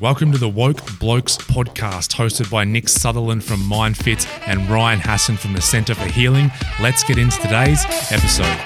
[0.00, 5.36] Welcome to the Woke Blokes podcast, hosted by Nick Sutherland from MindFit and Ryan Hassan
[5.36, 6.52] from the Centre for Healing.
[6.80, 8.56] Let's get into today's episode.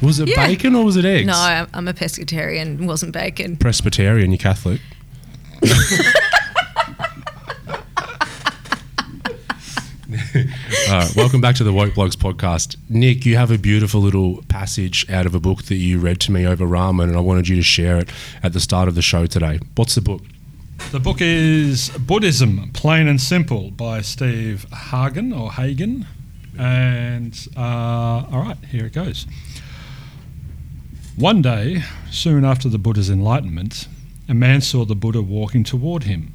[0.00, 0.46] Was it Yeah.
[0.46, 1.26] bacon or was it eggs?
[1.26, 2.86] No, I'm, I'm a pescatarian.
[2.86, 3.56] Wasn't bacon.
[3.56, 4.80] Presbyterian, you're Catholic.
[10.34, 10.44] All
[10.90, 12.76] right, welcome back to the Woke Blokes podcast.
[12.88, 16.32] Nick, you have a beautiful little passage out of a book that you read to
[16.32, 18.08] me over ramen, and I wanted you to share it
[18.42, 19.60] at the start of the show today.
[19.74, 20.22] What's the book?
[20.92, 26.06] The book is Buddhism, Plain and Simple by Steve Hagen or Hagen.
[26.58, 29.26] And uh, all right, here it goes.
[31.16, 33.88] One day, soon after the Buddha's enlightenment,
[34.28, 36.32] a man saw the Buddha walking toward him.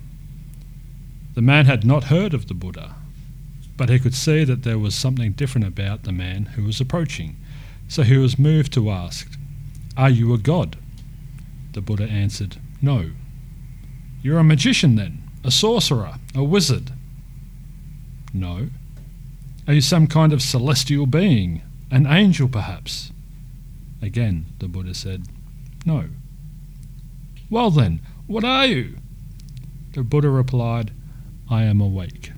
[1.33, 2.95] The man had not heard of the Buddha,
[3.77, 7.37] but he could see that there was something different about the man who was approaching.
[7.87, 9.31] So he was moved to ask,
[9.97, 10.77] Are you a god?
[11.73, 13.11] The Buddha answered, No.
[14.21, 15.23] You're a magician then?
[15.43, 16.15] A sorcerer?
[16.35, 16.91] A wizard?
[18.33, 18.69] No.
[19.67, 21.61] Are you some kind of celestial being?
[21.89, 23.11] An angel, perhaps?
[24.01, 25.27] Again, the Buddha said,
[25.85, 26.09] No.
[27.49, 28.97] Well then, what are you?
[29.93, 30.91] The Buddha replied,
[31.49, 32.32] I am awake.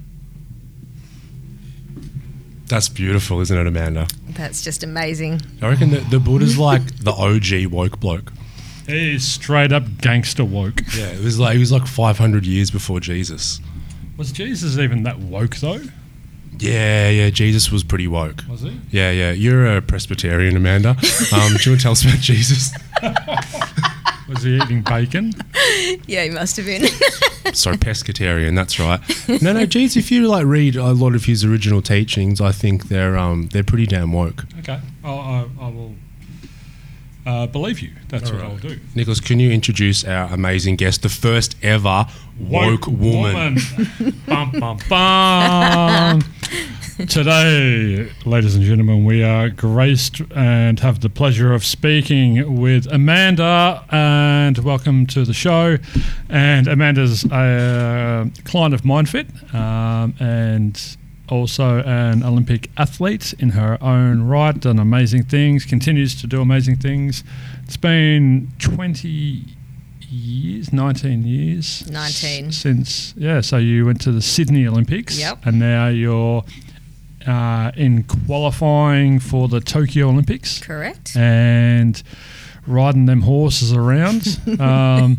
[2.68, 4.08] That's beautiful, isn't it, Amanda?
[4.30, 5.42] That's just amazing.
[5.62, 8.34] I reckon that the Buddha's like the OG woke bloke.
[8.88, 10.82] He is straight up gangster woke.
[10.96, 13.60] Yeah, it was like he was like 500 years before Jesus.
[14.18, 15.82] Was Jesus even that woke though?
[16.58, 18.44] Yeah, yeah, Jesus was pretty woke.
[18.50, 18.80] Was he?
[18.90, 19.32] Yeah, yeah.
[19.32, 20.90] You're a Presbyterian, Amanda.
[20.90, 22.72] Um, do you want to tell us about Jesus?
[24.28, 25.34] Was he eating bacon?
[26.08, 26.86] Yeah, he must have been.
[27.54, 28.56] Sorry, pescatarian.
[28.56, 29.00] That's right.
[29.42, 29.98] No, no, Jesus.
[29.98, 33.64] If you like read a lot of his original teachings, I think they're um they're
[33.64, 34.46] pretty damn woke.
[34.60, 35.96] Okay, I'll, I, I will
[37.26, 37.92] uh, believe you.
[38.10, 38.80] That's what All I'll do.
[38.96, 42.06] Nicholas, can you introduce our amazing guest, the first ever
[42.40, 43.58] woke, woman?
[44.28, 46.22] bum, bum, bum.
[46.98, 53.84] Today, ladies and gentlemen, we are graced and have the pleasure of speaking with Amanda.
[53.92, 55.76] And welcome to the show.
[56.30, 60.82] And Amanda's a client of MindFit um, and
[61.28, 66.78] also an Olympic athlete in her own right, done amazing things, continues to do amazing
[66.78, 67.26] things.
[67.66, 69.44] It's been 20
[70.10, 71.92] years, 19 years.
[71.92, 72.46] 19.
[72.48, 75.20] s- Since, yeah, so you went to the Sydney Olympics.
[75.20, 75.46] Yep.
[75.46, 76.44] And now you're
[77.28, 81.16] uh, in qualifying for the Tokyo Olympics Correct.
[81.16, 82.02] and
[82.68, 84.40] riding them horses around.
[84.60, 85.18] um,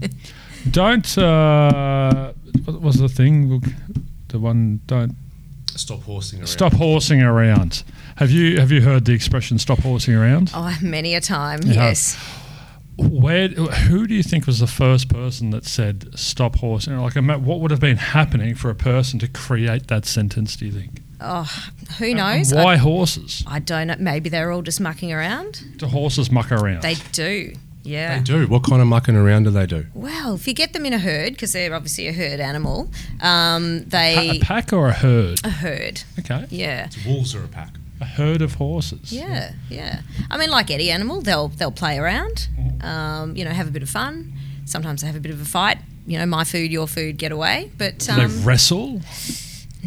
[0.71, 2.33] don't, uh,
[2.65, 3.62] what was the thing?
[4.28, 5.15] The one, don't
[5.77, 6.47] Stop horsing around.
[6.47, 7.83] stop horsing around.
[8.17, 10.50] Have you have you heard the expression "stop horsing around"?
[10.55, 11.61] Oh, many a time.
[11.65, 11.75] Yeah.
[11.75, 12.17] Yes.
[12.97, 16.97] Where, who do you think was the first person that said "stop horsing"?
[16.97, 20.56] Like, what would have been happening for a person to create that sentence?
[20.56, 21.03] Do you think?
[21.21, 21.50] Oh,
[21.99, 22.53] who And knows?
[22.54, 23.43] Why I, horses?
[23.47, 23.97] I don't know.
[23.99, 25.62] Maybe they're all just mucking around.
[25.78, 26.82] Do horses muck around?
[26.82, 27.53] They do.
[27.82, 28.19] Yeah.
[28.19, 28.47] They do.
[28.49, 29.87] What kind of mucking around do they do?
[29.94, 32.91] Well, if you get them in a herd, because they're obviously a herd animal,
[33.21, 35.41] um, Pa- they a pack or a herd?
[35.44, 36.03] a herd.
[36.19, 36.88] Okay, Yeah.
[37.06, 37.71] Wolves are a pack.
[38.00, 39.12] a herd of horses.
[39.12, 40.00] Yeah, yeah.
[40.31, 42.84] I mean, like any animal, they'll they'll play around, Mm-hmm.
[42.87, 44.32] um, you know, have a bit of fun.
[44.65, 45.78] Sometimes they have a bit of a fight.
[46.09, 47.71] You know, my food, your food, get away.
[47.78, 49.00] But Do um, they wrestle?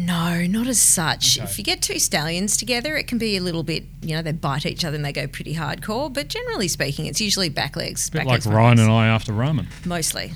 [0.06, 1.38] No, not as such.
[1.38, 1.44] Okay.
[1.44, 3.84] If you get two stallions together, it can be a little bit.
[4.02, 6.12] You know, they bite each other and they go pretty hardcore.
[6.12, 8.08] But generally speaking, it's usually back legs.
[8.08, 8.80] A bit back like legs, Ryan legs.
[8.82, 9.66] and I after ramen.
[9.84, 10.32] Mostly.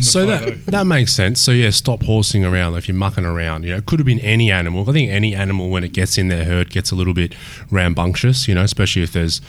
[0.00, 0.50] So photo.
[0.50, 1.40] that that makes sense.
[1.40, 3.62] So yeah, stop horsing around if you're mucking around.
[3.64, 4.88] You know, it could have been any animal.
[4.90, 7.34] I think any animal when it gets in their herd gets a little bit
[7.70, 8.48] rambunctious.
[8.48, 9.40] You know, especially if there's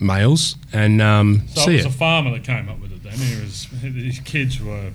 [0.00, 0.56] males.
[0.72, 3.02] And um, So, so it was yeah, a farmer that came up with it.
[3.02, 4.92] Then he was his kids were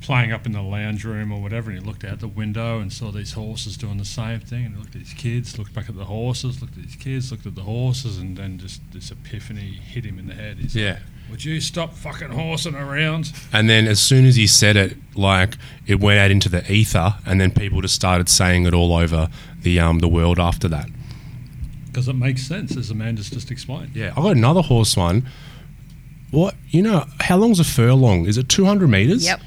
[0.00, 2.92] playing up in the lounge room or whatever, and he looked out the window and
[2.92, 4.66] saw these horses doing the same thing.
[4.66, 7.30] And he looked at his kids, looked back at the horses, looked at his kids,
[7.30, 10.58] looked at the horses, and then just this epiphany hit him in the head.
[10.58, 10.92] He's yeah.
[10.92, 13.32] like, Would you stop fucking horsing around?
[13.52, 17.14] And then as soon as he said it, like it went out into the ether,
[17.26, 19.28] and then people just started saying it all over
[19.60, 20.88] the um the world after that.
[21.86, 23.90] Because it makes sense, as Amanda's just explained.
[23.94, 25.28] Yeah, I got another horse one.
[26.30, 27.04] What you know?
[27.18, 28.26] How long's a furlong?
[28.26, 29.24] Is it two hundred meters?
[29.24, 29.40] Yep.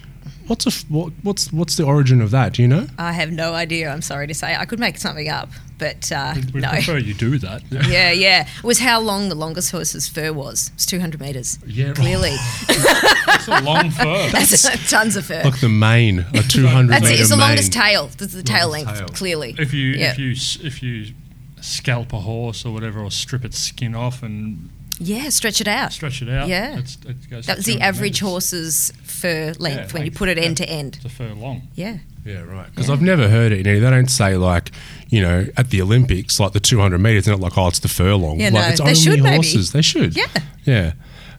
[0.47, 2.53] What's a f- what, what's what's the origin of that?
[2.53, 2.87] Do you know?
[2.97, 3.89] I have no idea.
[3.89, 4.55] I'm sorry to say.
[4.55, 6.69] I could make something up, but uh, We no.
[6.69, 7.61] prefer you do that.
[7.71, 8.47] Yeah, yeah.
[8.57, 10.71] It was how long the longest horse's fur was.
[10.75, 11.59] It's 200 metres.
[11.65, 12.35] Yeah, Clearly.
[12.69, 14.29] It's a long fur.
[14.31, 15.41] That's tons of fur.
[15.43, 17.19] Look, the mane, a two hundred That's meter it.
[17.21, 18.07] It's the longest tail.
[18.17, 19.07] This is the tail Longest length, tail.
[19.17, 19.55] clearly.
[19.57, 20.11] If you Yeah.
[20.11, 20.31] if you
[20.67, 21.13] if you
[21.61, 24.69] scalp a horse or whatever, or strip its skin off and
[24.99, 25.91] Yeah, stretch it out.
[25.91, 26.47] stretch it out.
[26.47, 26.77] Yeah.
[26.79, 28.29] It's, it goes That was the average metres.
[28.29, 30.95] horse's fur length Yeah, when you put it end to end.
[30.97, 31.63] It's a furlong.
[31.75, 31.97] Yeah.
[32.25, 32.67] Yeah, right.
[32.69, 33.57] Because I've never heard it.
[33.57, 34.71] You know, they don't say like,
[35.09, 37.25] you know, at the Olympics, like the 200 meters.
[37.25, 38.39] They're not like, oh, it's the furlong.
[38.39, 39.35] Yeah, like, no, it's they only should maybe.
[39.35, 39.71] horses.
[39.73, 40.15] They should.
[40.15, 40.27] Yeah.
[40.63, 40.93] Yeah.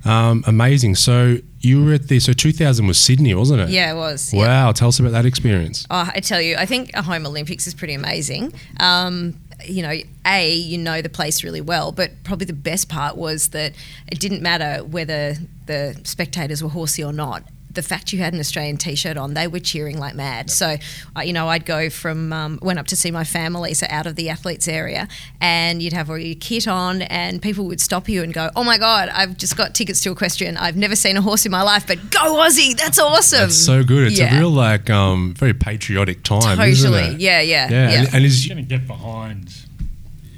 [0.05, 0.97] Um, amazing.
[0.97, 3.71] So you were at the so 2000 was Sydney, wasn't it?
[3.71, 4.35] Yeah, it was.
[4.35, 4.41] yeah.
[4.67, 4.73] Wow.
[4.73, 5.87] Tell us about that experience.
[5.91, 8.53] Oh, I tell you, I think a home Olympics is pretty amazing.
[8.81, 9.95] Um, you know,
[10.27, 13.73] a you know the place really well, but probably the best part was that
[14.11, 15.35] it didn't matter whether
[15.67, 17.45] the spectators were horsey or not.
[17.75, 20.51] The fact you had an Australian T-shirt on, they were cheering like mad.
[20.51, 20.77] So,
[21.17, 24.07] uh, you know, I'd go from um, went up to see my family, so out
[24.07, 25.09] of the athletes area,
[25.41, 28.65] and you'd have all your kit on, and people would stop you and go, "Oh
[28.65, 30.57] my God, I've just got tickets to equestrian.
[30.57, 32.77] I've never seen a horse in my life, but go Aussie!
[32.77, 33.41] That's awesome!
[33.41, 34.09] That's so good.
[34.09, 34.37] It's Yeah.
[34.37, 37.21] a real like um, very patriotic time, isn't totally, it?
[37.21, 37.99] yeah, yeah, Yeah, yeah.
[38.05, 39.55] And, and is You're going to get behind.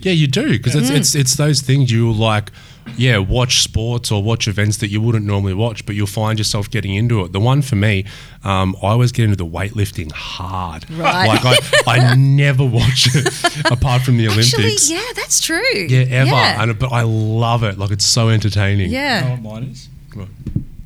[0.00, 2.50] Yeah, you do because it's, it's it's those things you like.
[2.96, 6.70] Yeah, watch sports or watch events that you wouldn't normally watch, but you'll find yourself
[6.70, 7.32] getting into it.
[7.32, 8.04] The one for me,
[8.44, 10.88] um, I always get into the weightlifting hard.
[10.90, 11.26] Right.
[11.26, 13.26] Like I, I never watch it
[13.70, 14.90] apart from the Actually, Olympics.
[14.90, 15.62] yeah, that's true.
[15.74, 16.30] Yeah, ever.
[16.30, 16.62] Yeah.
[16.62, 17.78] And but I love it.
[17.78, 18.90] Like it's so entertaining.
[18.90, 19.30] You know yeah.
[19.30, 19.88] what mine is?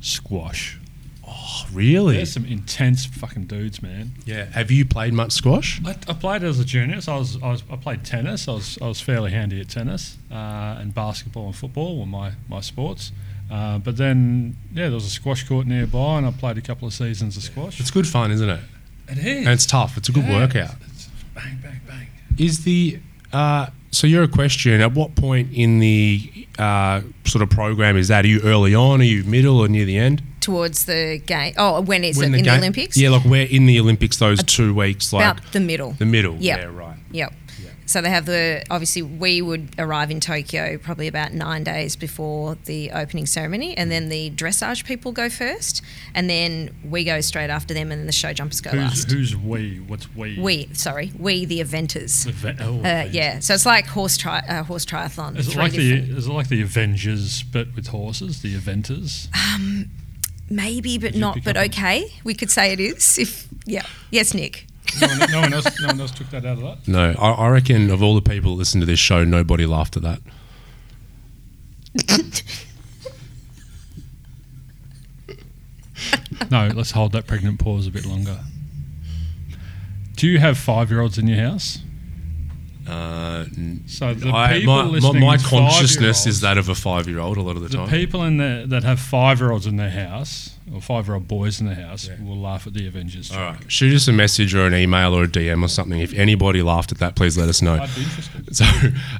[0.01, 0.79] Squash.
[1.63, 2.15] Oh, really?
[2.17, 4.11] There's some intense fucking dudes, man.
[4.25, 4.45] Yeah.
[4.45, 5.81] Have you played much squash?
[5.85, 8.47] I, I played as a junior, so I was, I was I played tennis.
[8.47, 10.35] I was I was fairly handy at tennis, uh,
[10.79, 13.11] and basketball and football were my my sports.
[13.49, 16.87] Uh, but then, yeah, there was a squash court nearby, and I played a couple
[16.87, 17.81] of seasons of squash.
[17.81, 18.61] It's good fun, isn't it?
[19.09, 19.39] it is.
[19.45, 19.97] And it's tough.
[19.97, 20.75] It's a good Yeah, workout.
[20.87, 22.07] It's bang, bang, bang.
[22.37, 22.99] Is the
[23.33, 24.79] uh, so you're a question?
[24.79, 28.23] At what point in the uh, sort of program is that?
[28.23, 29.01] Are you early on?
[29.01, 30.21] Are you middle or near the end?
[30.41, 31.53] Towards the game.
[31.57, 32.97] Oh, when is When it in ga- the Olympics?
[32.97, 35.91] Yeah, like we're in the Olympics those two weeks, like About the middle.
[35.93, 36.35] the middle.
[36.35, 36.59] Yep.
[36.59, 36.97] Yeah, right.
[37.11, 37.33] Yep.
[37.87, 42.55] So they have the obviously we would arrive in Tokyo probably about nine days before
[42.63, 45.81] the opening ceremony, and then the dressage people go first,
[46.15, 49.11] and then we go straight after them, and then the show jumpers go Who's, last.
[49.11, 49.79] who's we?
[49.87, 50.39] What's we?
[50.39, 52.23] We, sorry, we the eventers.
[52.41, 55.37] The oh, Uh, yeah, so it's like horse tri- uh, horse triathlon.
[55.37, 58.41] Is it three like the is it like the Avengers but with horses?
[58.41, 59.27] The Eventers.
[60.51, 62.11] Maybe, but not, but up on- okay.
[62.23, 63.17] We could say it is.
[63.17, 64.67] If yeah, yes, Nick.
[64.99, 65.81] no, one, no one else.
[65.81, 66.87] No one else took that out of that.
[66.87, 69.95] No, I, I reckon of all the people that listen to this show, nobody laughed
[69.97, 70.19] at that.
[76.49, 78.39] No, let's hold that pregnant pause a bit longer.
[80.15, 81.79] Do you have five year olds in your house?
[82.91, 83.45] Uh,
[83.85, 87.55] So the people my, my, listening my consciousness is that of a five-year-old a lot
[87.55, 87.89] of the, The time.
[87.89, 91.27] people in there that have five year olds in their house, or five year old
[91.27, 92.23] boys in the house, Yeah.
[92.23, 93.31] will laugh at the Avengers.
[93.31, 95.99] All right, shoot us a message or an email or a DM or something.
[95.99, 97.75] If anybody laughed at that, please let us know.
[97.75, 98.55] I'd be interested.
[98.55, 98.65] So,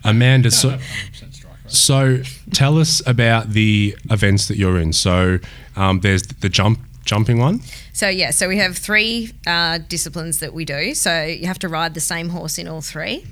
[0.04, 1.72] Amanda, so, strike rate.
[1.72, 2.22] So
[2.54, 4.92] tell us about the events that you're in.
[4.94, 5.40] So
[5.78, 7.62] um, there's the jump jumping one.
[7.94, 10.94] So yeah, so we have three uh, disciplines that we do.
[10.94, 13.26] So you have to ride the same horse in all three.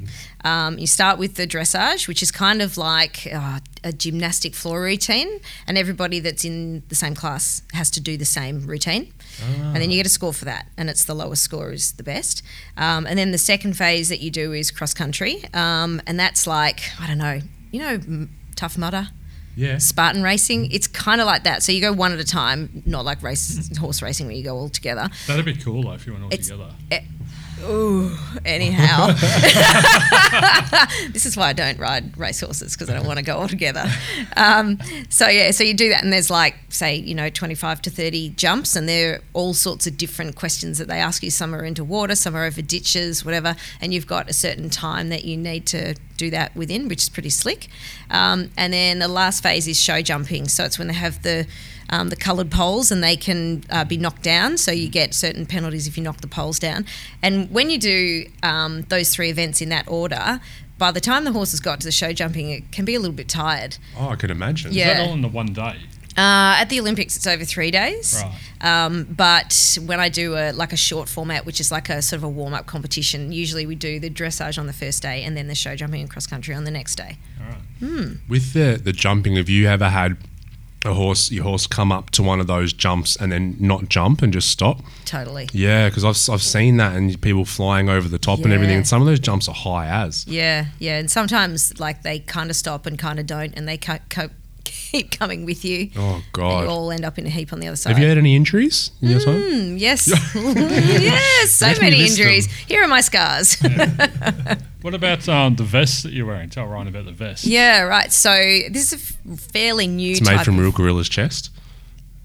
[0.43, 4.81] Um, you start with the dressage, which is kind of like uh, a gymnastic floor
[4.81, 9.13] routine, and everybody that's in the same class has to do the same routine.
[9.61, 12.03] And then you get a score for that, and it's the lowest score is the
[12.03, 12.41] best.
[12.77, 16.45] Um, and then the second phase that you do is cross country, um, and that's
[16.47, 17.39] like I don't know,
[17.71, 19.09] you know, m- tough mudder.
[19.59, 19.77] Yeah.
[19.77, 21.63] Spartan racing, it's kind of like that.
[21.63, 24.55] So you go one at a time, not like race horse racing where you go
[24.55, 25.09] all together.
[25.27, 26.71] That'd be cool though if you went all It's- together.
[27.63, 29.07] Ooh, anyhow.
[31.11, 33.85] this is why I don't ride racehorses because I don't want to go all together.
[34.37, 37.89] Um, so, yeah, so you do that, and there's like, say, you know, 25 to
[37.89, 41.31] 30 jumps, and there are all sorts of different questions that they ask you.
[41.31, 45.09] Some are into water, some are over ditches, whatever, and you've got a certain time
[45.09, 47.67] that you need to do that within, which is pretty slick.
[48.09, 50.47] Um, and then the last phase is show jumping.
[50.47, 51.45] So, it's when they have the
[51.89, 54.57] um, the coloured poles and they can uh, be knocked down.
[54.57, 56.85] So you get certain penalties if you knock the poles down.
[57.21, 60.39] And when you do um, those three events in that order,
[60.77, 63.15] by the time the horses got to the show jumping, it can be a little
[63.15, 63.77] bit tired.
[63.97, 64.71] Oh, I can imagine.
[64.71, 64.91] Yeah.
[64.91, 65.75] Is that all in the one day?
[66.17, 68.21] Uh, at the Olympics, it's over three days.
[68.21, 68.85] Right.
[68.85, 72.17] Um, but when I do a like a short format, which is like a sort
[72.17, 75.37] of a warm up competition, usually we do the dressage on the first day and
[75.37, 77.19] then the show jumping and cross country on the next day.
[77.39, 78.17] All right.
[78.27, 80.17] With the the jumping, have you ever had
[80.85, 84.21] a horse your horse come up to one of those jumps and then not jump
[84.21, 84.79] and just stop?
[85.05, 85.49] Totally.
[85.51, 88.77] Yeah, because I've, I've seen that and people flying over the top and everything.
[88.77, 90.25] And some of those jumps are high as.
[90.27, 93.77] Yeah, yeah, and sometimes like they kind of stop and kind of don't, and they
[93.77, 94.29] co- co-
[94.69, 95.89] keep coming with you.
[95.97, 96.63] Oh God.
[96.63, 97.91] you all end up in a heap on the other side.
[97.91, 99.41] Have you had any injuries in your time?
[99.41, 100.07] Mm, yes.
[100.35, 102.27] yes, so many list them.
[102.27, 102.45] injuries.
[102.67, 103.57] Here are my scars.
[104.81, 106.49] What about um, the vest that you're wearing?
[106.49, 107.43] Tell Ryan about the vest.
[107.45, 108.11] yeah, right.
[108.13, 108.31] So
[108.71, 111.49] this is a fairly new It's type made from real Gorilla's chest.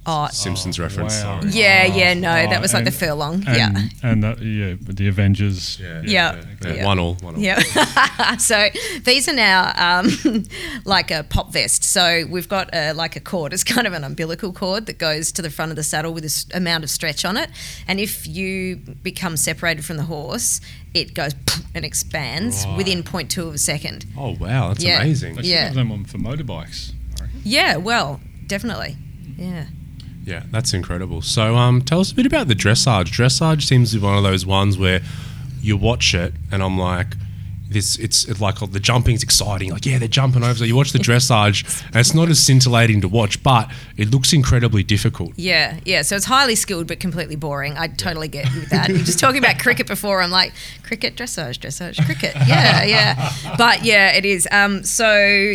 [0.07, 1.15] Oh, Simpsons Oh, reference.
[1.25, 1.41] wow.
[1.41, 1.53] Sorry.
[1.53, 3.43] yeah, yeah, no, Oh, that was like the furlong.
[3.47, 3.73] And, yeah.
[4.03, 5.79] And that, yeah, the Avengers.
[5.81, 6.03] Yeah.
[6.05, 6.43] Yeah.
[6.63, 6.85] Yeah, Yeah.
[6.85, 7.15] One all.
[7.23, 7.41] One all.
[7.41, 7.59] Yeah.
[8.39, 8.69] so
[9.05, 10.45] these are now um,
[10.85, 11.85] like a pop vest.
[11.85, 13.55] So we've got a, like a cord.
[13.55, 16.23] It's kind of an umbilical cord that goes to the front of the saddle with
[16.23, 17.49] this amount of stretch on it.
[17.89, 20.61] And if you become separated from the horse,
[20.93, 21.33] it goes
[21.75, 22.77] and expands Right.
[22.77, 24.05] within 0.2 of a second.
[24.19, 25.01] Oh wow, that's Yeah.
[25.01, 25.37] amazing.
[25.37, 25.65] They should Yeah.
[25.65, 26.93] have them on for motorbikes.
[27.21, 27.25] I.
[27.43, 28.97] Yeah, well, definitely.
[29.39, 29.65] Yeah.
[30.25, 31.21] Yeah, that's incredible.
[31.23, 33.07] So, um, tell us a bit about the dressage.
[33.07, 35.03] Dressage seems to be one of those ones where
[35.61, 37.15] you watch it, and I'm like,
[37.69, 37.97] this.
[37.99, 39.71] It's, it's like the jumping's exciting.
[39.71, 40.55] Like, yeah, they're jumping over.
[40.55, 44.33] So you watch the dressage, and it's not as scintillating to watch, but it looks
[44.33, 45.33] incredibly difficult.
[45.37, 46.03] Yeah, yeah.
[46.03, 47.77] So it's highly skilled but completely boring.
[47.77, 48.89] I totally get with that.
[48.89, 50.23] You're just talking about cricket before.
[50.23, 50.53] I'm like,
[50.83, 52.35] cricket, dressage, dressage, cricket.
[52.47, 53.33] Yeah, yeah.
[53.57, 54.47] But yeah, it is.
[54.51, 55.07] Um, so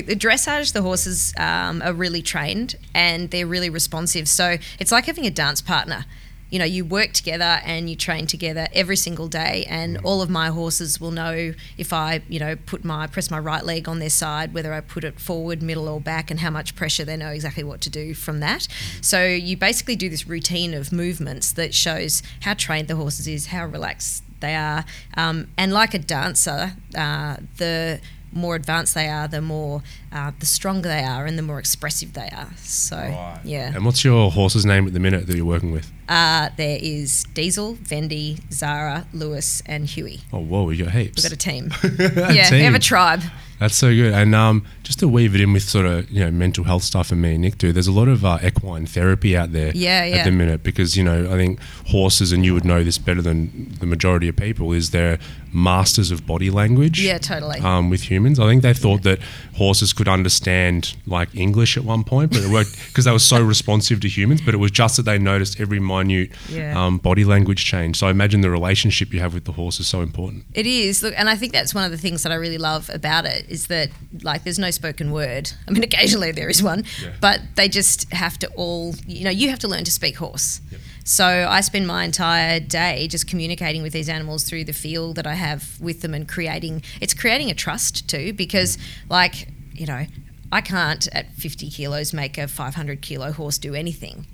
[0.02, 4.28] the dressage, the horses um, are really trained and they're really responsive.
[4.28, 6.06] So it's like having a dance partner.
[6.50, 10.30] You know, you work together and you train together every single day, and all of
[10.30, 14.00] my horses will know if I, you know, put my press my right leg on
[14.00, 17.06] their side, whether I put it forward, middle, or back, and how much pressure.
[17.06, 18.68] They know exactly what to do from that.
[19.02, 23.48] So you basically do this routine of movements that shows how trained the horses is,
[23.48, 28.00] how relaxed they are, um, and like a dancer, uh, the
[28.32, 32.14] more advanced they are, the more uh, the stronger they are, and the more expressive
[32.14, 32.50] they are.
[32.58, 33.40] So Right.
[33.44, 33.74] yeah.
[33.76, 35.92] And what's your horse's name at the minute that you're working with?
[36.08, 40.22] Uh, there is Diesel, Vendy, Zara, Lewis, and Huey.
[40.34, 41.18] Oh, whoa, we got heaps.
[41.24, 41.72] We've got a team.
[41.84, 43.22] A yeah, we have a tribe.
[43.60, 44.14] That's so good.
[44.14, 47.12] And um, just to weave it in with sort of you know mental health stuff
[47.12, 50.00] and me and Nick do, there's a lot of uh, equine therapy out there Yeah,
[50.14, 53.22] at the minute because you know I think horses and you would know this better
[53.22, 55.20] than the majority of people is they're
[55.52, 57.02] masters of body language.
[57.02, 57.60] Yeah, totally.
[57.60, 59.20] Um, with humans, I think they thought that
[59.58, 63.42] horses could understand like English at one point, but it worked because they were so
[63.44, 64.42] responsive to humans.
[64.42, 66.74] But it was just that they noticed every minute Yeah.
[66.86, 67.98] um, body language change.
[67.98, 70.46] So I imagine the relationship you have with the horse is so important.
[70.54, 71.04] It is.
[71.04, 73.46] Look, and I think that's one of the things that I really love about it
[73.50, 73.90] is that
[74.24, 75.52] like there's no spoken word.
[75.68, 77.12] I mean, occasionally there is one, Yeah.
[77.22, 78.96] but they just have to all.
[79.06, 80.62] You know, you have to learn to speak horse.
[81.04, 85.26] So I spend my entire day just communicating with these animals through the feel that
[85.26, 86.84] I have with them and creating.
[87.02, 88.78] It's creating a trust too, because
[89.10, 89.48] like
[89.80, 90.06] you know,
[90.52, 94.28] I can't at 50 kilos make a 500 kilo horse do anything,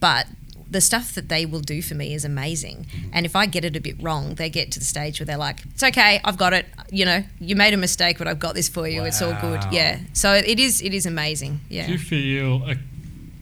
[0.00, 0.26] but
[0.70, 2.86] the stuff that they will do for me is amazing.
[3.12, 5.36] And if I get it a bit wrong, they get to the stage where they're
[5.36, 6.66] like, "It's okay, I've got it.
[6.90, 9.04] You know, you made a mistake, but I've got this for you.
[9.04, 9.98] It's all good." Yeah.
[10.14, 10.80] So it is.
[10.80, 11.60] It is amazing.
[11.68, 11.86] Yeah.
[11.86, 12.76] Do you feel a,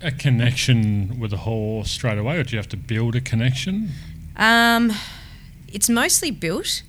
[0.09, 3.91] a connection with a horse straight away, or do you have to build a connection?
[4.37, 4.93] Um,
[5.69, 6.83] it's mostly built.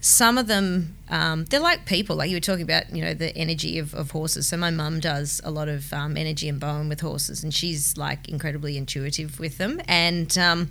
[0.00, 2.16] Some of them, um, they're like people.
[2.16, 4.48] Like you were talking about, you know, the energy of, of horses.
[4.48, 7.96] So my mum does a lot of um, energy and Bowen with horses, and she's
[7.96, 9.80] like incredibly intuitive with them.
[9.88, 10.70] And um,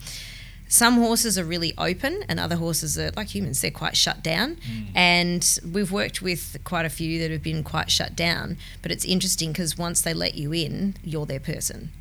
[0.70, 3.62] some horses are really open, and other horses are like humans.
[3.62, 4.58] They're quite shut down.
[4.94, 8.58] And we've worked with quite a few that have been quite shut down.
[8.82, 11.92] But it's interesting because once they let you in, you're their person.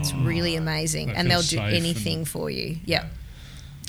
[0.00, 2.78] It's really amazing, They and they'll do anything and- for you.
[2.84, 3.06] Yeah.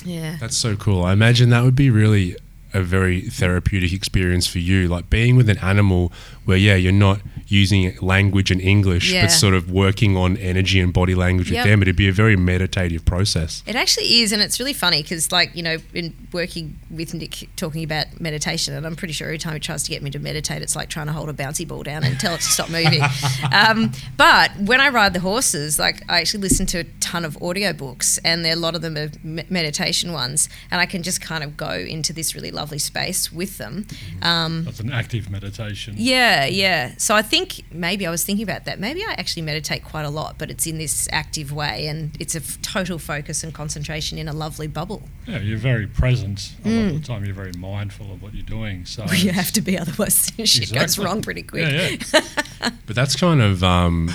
[0.05, 0.37] Yeah.
[0.39, 1.03] That's so cool.
[1.03, 2.35] I imagine that would be really
[2.73, 6.11] a very therapeutic experience for you, like being with an animal
[6.45, 9.23] where, yeah, you're not using language and English, Yeah.
[9.23, 11.63] but sort of working on energy and body language Yep.
[11.65, 11.81] with them.
[11.81, 13.63] It'd be a very meditative process.
[13.65, 17.47] It actually is, and it's really funny because, like, you know, in working with Nick
[17.55, 20.19] talking about meditation, and I'm pretty sure every time he tries to get me to
[20.19, 22.69] meditate, it's like trying to hold a bouncy ball down and tell it to stop
[22.69, 23.01] moving.
[23.53, 27.37] um, but when I ride the horses, like, I actually listen to a ton of
[27.39, 29.09] audiobooks, and there, a lot of them are
[29.49, 33.57] meditation ones, and I can just kind of go into this really lovely space with
[33.57, 33.87] them.
[34.21, 35.95] Um, That's an active meditation.
[35.97, 36.93] yeah, yeah.
[36.97, 38.79] So I think maybe I was thinking about that.
[38.79, 42.35] Maybe I actually meditate quite a lot, but it's in this active way and it's
[42.35, 45.03] a f- total focus and concentration in a lovely bubble.
[45.27, 46.87] Yeah, you're very present a lot Mm.
[46.95, 47.23] of the time.
[47.25, 48.85] You're very mindful of what you're doing.
[48.85, 51.71] So You have to be, otherwise shit goes wrong pretty quick.
[51.71, 52.21] Yeah,
[52.61, 52.69] yeah.
[52.87, 54.09] But that's kind of um,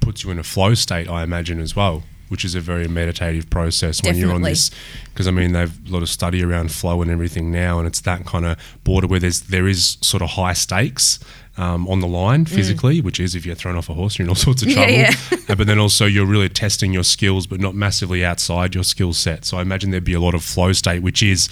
[0.00, 3.48] puts you in a flow state, I imagine, as well, which is a very meditative
[3.50, 4.70] process when you're on this.
[5.12, 8.00] Because I mean, they've a lot of study around flow and everything now, and it's
[8.02, 11.18] that kind of border where there's there is sort of high stakes.
[11.58, 14.28] Um, on the line physically, which is if you're thrown off a horse, you're in
[14.28, 14.76] all sorts of Mm.
[14.76, 15.38] Yeah, trouble.
[15.46, 15.52] yeah.
[15.52, 19.14] Uh, but then also you're really testing your skills, but not massively outside your skill
[19.14, 19.46] set.
[19.46, 21.48] So I imagine there'd be a lot of flow state, which is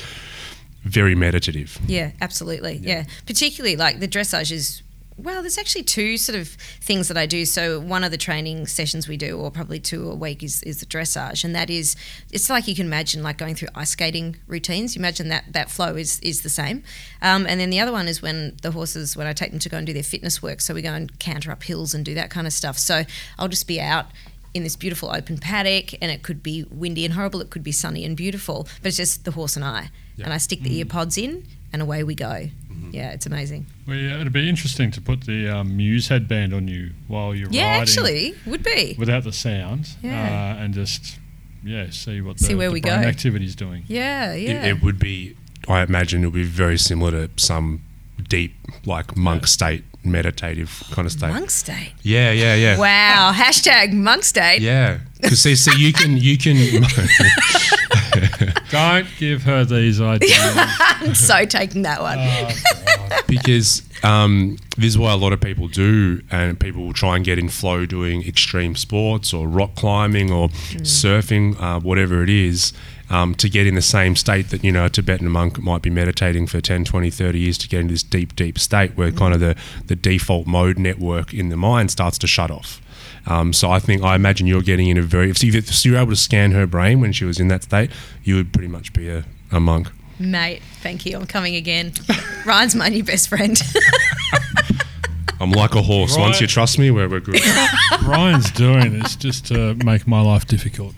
[0.83, 1.79] very meditative.
[1.87, 2.81] Yeah, absolutely.
[2.83, 3.05] Yeah.
[3.25, 4.83] Particularly like the dressage is
[5.17, 7.45] well, there's actually two sort of things that I do.
[7.45, 10.81] So one of the training sessions we do, or probably two a week, is, is
[10.81, 11.95] the dressage, and that is
[12.33, 14.97] it's like you can imagine like going through ice skating routines.
[14.97, 16.83] You imagine that that flow is is the same.
[17.23, 19.69] Um, and then the other one is when the horses, when I take them to
[19.69, 20.61] go and do their fitness work.
[20.61, 22.77] So we go and canter up hills and do that kind of stuff.
[22.79, 23.05] So
[23.39, 24.07] I'll just be out
[24.53, 27.41] in this beautiful open paddock, and it could be windy and horrible.
[27.41, 29.91] It could be sunny and beautiful, but it's just the horse and I.
[30.17, 30.27] Yeah.
[30.27, 31.45] And I stick the ear pods in,
[31.75, 32.49] and away we go.
[32.71, 32.91] Mm-hmm.
[32.93, 33.67] Yeah, it's amazing.
[33.87, 37.51] Well, yeah, it'd be interesting to put the um, Muse headband on you while you're
[37.51, 38.95] Yeah, riding actually, would be.
[38.99, 40.55] without the sound Yeah.
[40.57, 41.19] uh, and just,
[41.65, 43.09] yeah, see what See the, where the we brain go.
[43.09, 43.83] activity's doing.
[43.89, 44.65] Yeah, yeah.
[44.65, 45.37] It, it would be,
[45.69, 47.83] I imagine, it would be very similar to some
[48.29, 48.55] deep,
[48.87, 51.31] like monk state, meditative kind of state.
[51.31, 51.93] Monk state.
[52.03, 52.79] Yeah, yeah, yeah.
[52.79, 53.33] Wow.
[53.35, 54.61] Hashtag monk state.
[54.63, 56.57] Yeah, because see, see, you can, you can.
[58.71, 60.33] Don't give her these ideas.
[60.39, 62.19] I'm so taking that one.
[62.19, 67.17] Oh, because um, this is why a lot of people do, and people will try
[67.17, 72.31] and get in flow doing extreme sports or rock climbing or surfing, uh, whatever it
[72.31, 72.73] is,
[73.11, 75.91] um, to get in the same state that, you know, a Tibetan monk might be
[75.91, 79.35] meditating for 10, 20, 30 years to get into this deep, deep state where kind
[79.35, 79.57] of the,
[79.87, 82.81] the default mode network in the mind starts to shut off.
[83.27, 85.97] Um, so I think I imagine you're getting in a very if you- if you're
[85.97, 87.91] able to scan her brain when she was in that state,
[88.23, 89.91] you would pretty much be a, a monk.
[90.19, 91.17] Mate, thank you.
[91.19, 91.93] I'm coming again.
[92.47, 93.61] Ryan's my new best friend.
[95.41, 96.17] I'm like a horse.
[96.17, 96.23] Right.
[96.23, 97.41] Once you trust me, we're, we're good.
[98.05, 100.95] Ryan's doing this just to make my life difficult.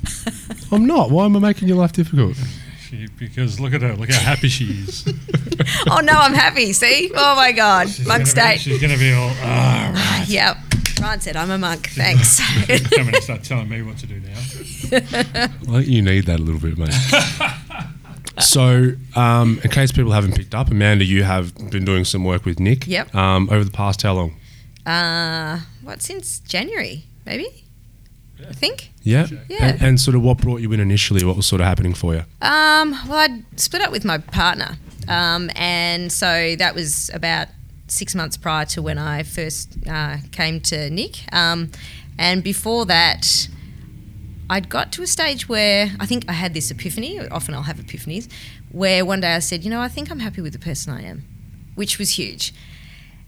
[0.71, 1.11] I'm not.
[1.11, 2.37] Why am I making your life difficult?
[2.81, 5.05] She, because look at her, look how happy she is.
[5.91, 6.73] oh no, I'm happy.
[6.75, 7.11] See?
[7.15, 7.89] Oh my God.
[7.89, 8.61] She's monk be- state.
[8.61, 10.29] she's going to be all, ah, right.
[10.29, 10.57] Yep.
[11.01, 11.89] Ryan said I'm a monk.
[11.91, 12.41] Thanks.
[12.91, 14.37] Coming to start telling me what to do now.
[14.39, 16.95] I think you need that a little bit, mate.
[18.43, 22.45] so, um, in case people haven't picked up, Amanda, you have been doing some work
[22.45, 22.87] with Nick.
[22.87, 23.15] Yep.
[23.15, 24.37] Um, over the past how long?
[24.87, 27.05] uh, what since January?
[27.25, 27.65] Maybe.
[28.49, 28.91] I think.
[29.03, 29.27] Yeah.
[29.49, 29.59] Yeah.
[29.67, 31.25] And, and sort of what brought you in initially?
[31.25, 32.21] What was sort of happening for you?
[32.43, 34.77] Um, well, I'd split up with my partner,
[35.09, 37.49] um, and so that was about
[37.89, 41.33] six months prior to when I first uh, came to Nick.
[41.33, 41.71] Um,
[42.19, 43.49] and before that,
[44.49, 47.21] I'd got to a stage where I think I had this epiphany.
[47.29, 48.29] Often I'll have epiphanies,
[48.71, 51.03] where one day I said, you know, I think I'm happy with the person I
[51.03, 51.25] am,
[51.75, 52.53] which was huge.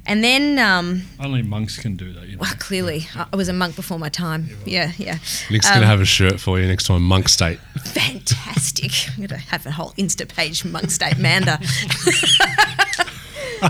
[0.07, 2.27] And then, um, Only monks can do that.
[2.29, 2.40] You know.
[2.40, 4.49] well, clearly, I I was a monk before my time.
[4.64, 5.18] Yeah, yeah.
[5.51, 7.59] Nick's Um, going to have a shirt for you next time, Monk State.
[7.85, 8.92] fantastic.
[9.11, 11.61] I'm going to have a whole Insta page monk state Manda.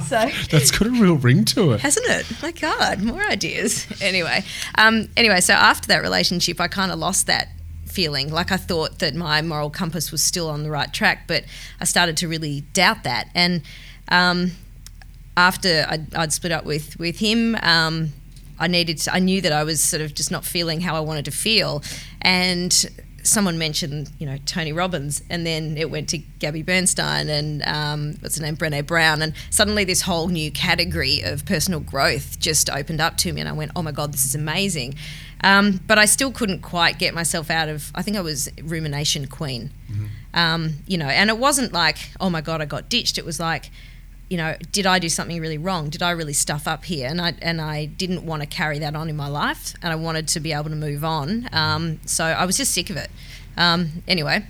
[0.06, 1.80] so That's got a real ring to it.
[1.80, 2.26] hasn't it?
[2.42, 3.86] My God, more ideas.
[4.00, 4.44] Anyway,
[4.76, 7.48] um, anyway, so after that relationship, I kind of lost that
[7.86, 8.30] feeling.
[8.32, 11.44] Like I thought that my moral compass was still on the right track, but
[11.80, 13.28] I started to really doubt that.
[13.34, 13.62] And
[14.08, 14.52] um,
[15.36, 18.12] after I'd, I'd split up with with him, um,
[18.58, 18.98] I needed.
[18.98, 21.30] To, I knew that I was sort of just not feeling how I wanted to
[21.30, 21.82] feel,
[22.20, 22.72] and
[23.22, 28.14] someone mentioned, you know, Tony Robbins, and then it went to Gabby Bernstein and um,
[28.20, 32.70] what's her name, Brené Brown, and suddenly this whole new category of personal growth just
[32.70, 34.94] opened up to me, and I went, oh my god, this is amazing.
[35.44, 37.92] Um, but I still couldn't quite get myself out of.
[37.94, 39.70] I think I was rumination queen,
[40.34, 43.18] um, you know, and it wasn't like, oh my god, I got ditched.
[43.18, 43.70] It was like,
[44.28, 45.88] you know, did I do something really wrong?
[45.88, 47.08] Did I really stuff up here?
[47.08, 49.96] And I and I didn't want to carry that on in my life, and I
[49.96, 51.48] wanted to be able to move on.
[51.52, 53.10] Um, so I was just sick of it.
[53.56, 54.44] Um, anyway,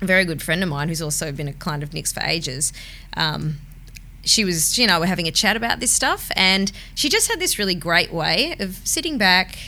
[0.00, 2.72] a very good friend of mine who's also been a client of Nick's for ages.
[3.16, 3.56] Um,
[4.22, 7.40] she was, you know, we're having a chat about this stuff, and she just had
[7.40, 9.58] this really great way of sitting back,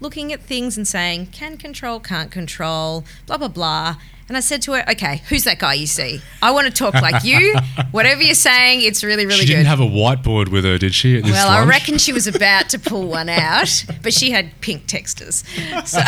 [0.00, 3.96] looking at things and saying, can control, can't control, blah, blah, blah.
[4.28, 6.20] And I said to her, okay, who's that guy you see?
[6.42, 7.54] I want to talk like you.
[7.92, 9.52] Whatever you're saying, it's really, really she good.
[9.52, 11.20] She didn't have a whiteboard with her, did she?
[11.22, 15.44] Well, I reckon she was about to pull one out, but she had pink texters.
[15.86, 16.00] So,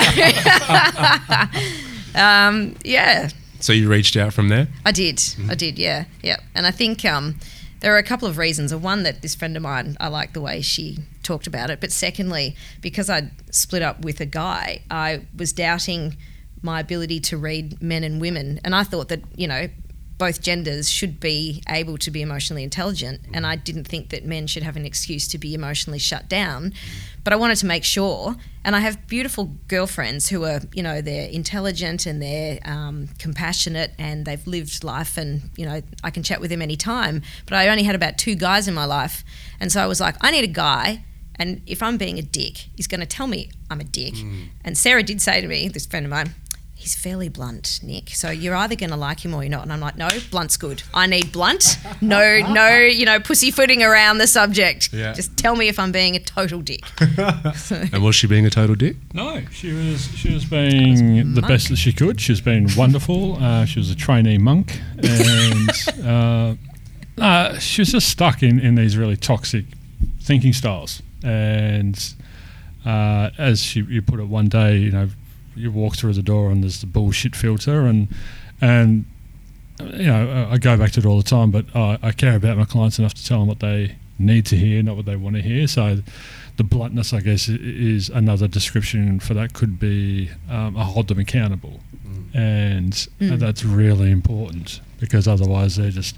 [2.20, 3.28] um, yeah,
[3.61, 4.66] So you reached out from there.
[4.85, 5.22] I did.
[5.48, 5.78] I did.
[5.78, 6.38] Yeah, yeah.
[6.57, 7.37] And I think um,
[7.81, 8.74] there are a couple of reasons.
[8.74, 11.81] One that this friend of mine, I like the way she talked about it.
[11.81, 16.16] But secondly, because I'd split up with a guy, I was doubting
[16.62, 19.68] my ability to read men and women, and I thought that you know.
[20.18, 24.49] Both genders should be able to be emotionally intelligent, and I didn't think that men
[24.49, 26.73] should have an excuse to be emotionally shut down.
[27.23, 31.01] But I wanted to make sure, and I have beautiful girlfriends who are, you know,
[31.01, 36.25] they're intelligent and they're um, compassionate and they've lived life, and you know, I can
[36.25, 37.23] chat with them anytime.
[37.47, 39.23] But I only had about two guys in my life,
[39.61, 41.05] and so I was like, I need a guy,
[41.37, 44.14] and if I'm being a dick, he's going to tell me I'm a dick.
[44.64, 46.35] And Sarah did say to me, this friend of mine,
[46.79, 48.11] he's fairly blunt, Nick.
[48.11, 49.64] So you're either going to like him or you're not.
[49.64, 50.83] And I'm like, no, blunt's good.
[50.95, 51.77] I need blunt.
[52.01, 54.93] No, no, you know, pussyfooting around the subject.
[54.93, 55.12] Yeah.
[55.12, 56.83] Just tell me if I'm being a total dick.
[57.93, 58.97] And was she being a total dick?
[59.12, 61.49] No, she was she was being the monk.
[61.49, 62.21] best that she could.
[62.21, 63.37] She's been wonderful.
[63.43, 65.71] Uh, she was a trainee monk, and
[66.05, 66.55] uh,
[67.21, 69.64] uh, she was just stuck in, in these really toxic
[70.21, 71.03] thinking styles.
[71.23, 71.99] And
[72.87, 75.09] uh, as she, you put it, one day, you know,
[75.59, 78.09] you walk through the door and there's the bullshit filter, and
[78.61, 79.05] and
[79.81, 82.57] you know, I go back to it all the time, but I, I care about
[82.59, 85.37] my clients enough to tell them what they need to hear, not what they want
[85.37, 85.68] to hear.
[85.68, 85.99] So
[86.57, 89.53] the bluntness, I guess, is another description for that.
[89.55, 91.81] Could be um, I hold them accountable,
[92.35, 93.38] and Mm.
[93.38, 96.16] that's really important because otherwise they're just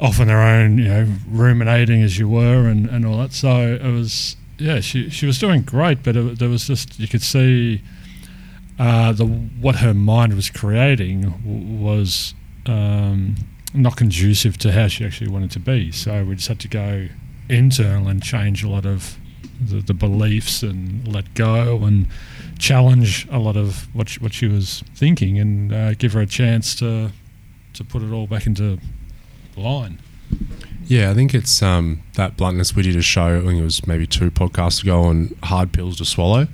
[0.00, 3.32] off on their own, you know, ruminating as you were, and, and all that.
[3.32, 7.06] So it was, yeah, she she was doing great, but it, there was just you
[7.06, 7.82] could see
[8.78, 12.34] uh, the what her mind was creating w- was
[12.66, 13.36] um,
[13.74, 15.90] not conducive to how she actually wanted to be.
[15.92, 17.08] So we just had to go
[17.48, 19.18] internal and change a lot of
[19.60, 22.08] the, the beliefs and let go and
[22.58, 26.26] challenge a lot of what she, what she was thinking and uh, give her a
[26.26, 27.10] chance to
[27.74, 28.78] to put it all back into
[29.56, 30.00] line.
[30.86, 33.38] Yeah, I think it's um, that bluntness we did a show.
[33.38, 36.48] I think it was maybe two podcasts ago on hard pills to swallow,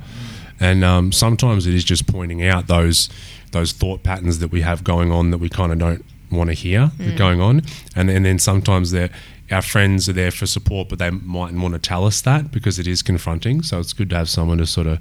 [0.60, 3.08] and um, sometimes it is just pointing out those
[3.52, 6.54] those thought patterns that we have going on that we kind of don't want to
[6.54, 7.62] hear going on,
[7.94, 9.10] and, and then sometimes they're
[9.50, 12.78] our friends are there for support, but they mightn't want to tell us that because
[12.78, 13.62] it is confronting.
[13.62, 14.98] So it's good to have someone to sort of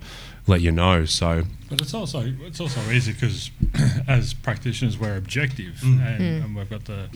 [0.47, 1.05] let you know.
[1.05, 3.51] So But it's also it's also easy because
[4.07, 6.05] as practitioners we're objective Mm.
[6.05, 7.07] and, and we've got the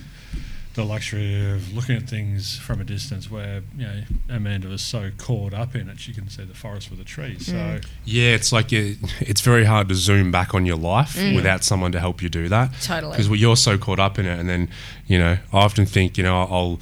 [0.77, 5.09] the luxury of looking at things from a distance where you know Amanda was so
[5.17, 7.47] caught up in it she couldn't see the forest for the trees.
[7.47, 11.63] So Yeah, it's like it, it's very hard to zoom back on your life without
[11.63, 12.71] someone to help you do that.
[12.81, 13.17] Totally.
[13.17, 14.69] Because you're so caught up in it, and then
[15.07, 16.79] you know, I often think, you know, I'll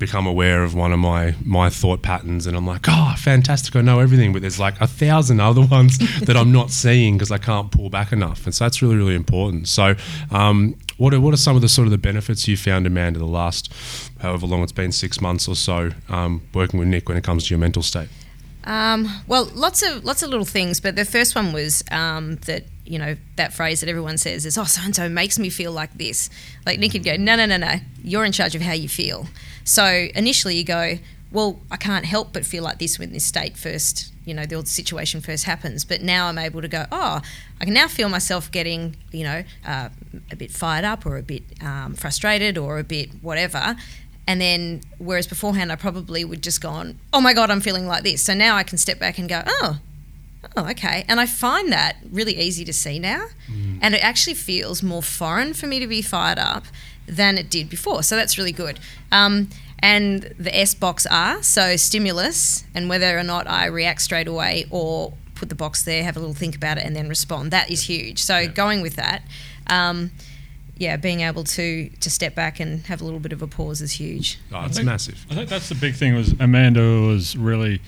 [0.00, 3.80] become aware of one of my my thought patterns, and I'm like, oh, fantastic, I
[3.82, 4.32] know everything.
[4.32, 7.90] But there's like a thousand other ones that I'm not seeing because I can't pull
[7.90, 9.68] back enough, and so that's really really important.
[9.68, 9.94] So,
[10.32, 13.18] um, what are what are some of the sort of the benefits you found, Amanda,
[13.18, 13.72] the last
[14.18, 17.46] however long it's been, six months or so, um, working with Nick when it comes
[17.46, 18.10] to your mental state?
[18.64, 22.64] Um, well, lots of lots of little things, but the first one was um, that
[22.84, 25.72] you know that phrase that everyone says is, "Oh, so and so makes me feel
[25.72, 26.28] like this."
[26.66, 27.76] Like Nick would go, "No, no, no, no.
[28.04, 29.26] You're in charge of how you feel."
[29.64, 30.98] So initially, you go,
[31.32, 34.64] "Well, I can't help but feel like this when this state first, you know, the
[34.66, 37.20] situation first happens." But now I'm able to go, "Oh,
[37.60, 39.88] I can now feel myself getting, you know, uh,
[40.30, 43.76] a bit fired up or a bit um, frustrated or a bit whatever."
[44.26, 47.88] And then, whereas beforehand, I probably would just go on, oh my God, I'm feeling
[47.88, 48.22] like this.
[48.22, 49.80] So now I can step back and go, oh,
[50.56, 51.04] oh, okay.
[51.08, 53.26] And I find that really easy to see now.
[53.82, 56.66] And it actually feels more foreign for me to be fired up
[57.08, 58.04] than it did before.
[58.04, 58.78] So that's really good.
[59.10, 59.48] Um,
[59.82, 64.66] and the S box R, so stimulus, and whether or not I react straight away
[64.70, 67.70] or put the box there, have a little think about it, and then respond, that
[67.70, 68.18] is huge.
[68.22, 69.22] So going with that.
[69.68, 70.10] Um,
[70.76, 73.82] yeah, being able to to step back and have a little bit of a pause
[73.82, 74.38] is huge.
[74.52, 75.26] Oh, it's think- massive.
[75.30, 77.80] I think that's the big thing was Amanda was really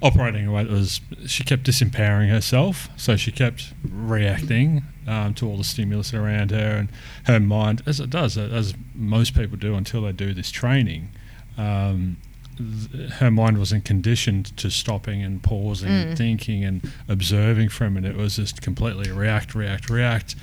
[0.00, 5.46] operating away way that was she kept disempowering herself, so she kept reacting um, to
[5.46, 6.88] all the stimulus around her and
[7.24, 11.10] her mind, as it does, as most people do until they do this training.
[11.58, 12.16] Um,
[12.56, 17.90] th- her mind wasn't conditioned to stopping and pausing and thinking and observing for a
[17.90, 18.16] minute.
[18.16, 20.34] It was just completely react, react, react.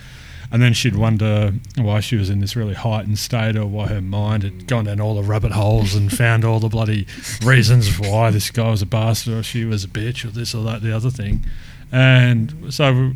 [0.52, 4.02] And then she'd wonder why she was in this really heightened state or why her
[4.02, 7.08] mind had gone down all the rabbit holes and found all the bloody
[7.44, 10.64] reasons why this guy was a bastard or she was a bitch or this or
[10.64, 11.44] that, the other thing.
[11.92, 13.14] And so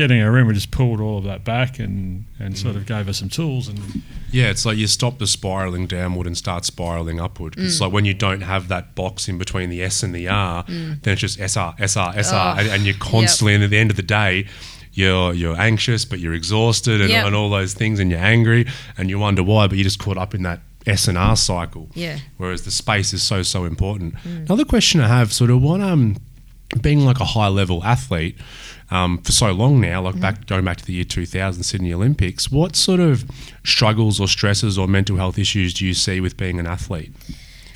[0.00, 2.86] getting her in, we just pulled all of that back and, and sort of mm.
[2.86, 3.68] gave her some tools.
[3.68, 3.78] And
[4.32, 7.54] Yeah, it's like you stop the spiraling downward and start spiraling upward.
[7.58, 7.82] It's mm.
[7.82, 11.02] like when you don't have that box in between the S and the R, mm.
[11.02, 13.90] then it's just SR, SR, SR, Oh, and, and you're constantly, and at the end
[13.90, 14.46] of the day,
[14.94, 17.26] you're you're anxious, but you're exhausted, and, Yep.
[17.26, 20.16] and all those things, and you're angry, and you wonder why, but you're just caught
[20.16, 21.90] up in that S and R cycle.
[21.94, 22.18] Yeah.
[22.38, 24.14] Whereas the space is so so important.
[24.24, 26.16] Another question I have, sort of, what um,
[26.80, 28.36] being like a high level athlete
[28.90, 32.50] um, for so long now, like back going back to the year 2000 Sydney Olympics,
[32.50, 33.24] what sort of
[33.64, 37.12] struggles or stresses or mental health issues do you see with being an athlete?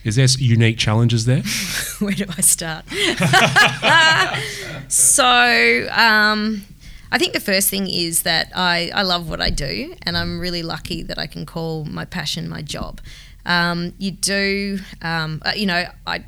[0.02, 1.42] Is there unique challenges there?
[1.98, 2.84] Where do I start?
[4.88, 6.62] so, um,
[7.10, 10.40] I think the first thing is that I, I love what I do, and I'm
[10.40, 13.00] really lucky that I can call my passion my job.
[13.46, 16.24] Um, you do, um, uh, you know, I,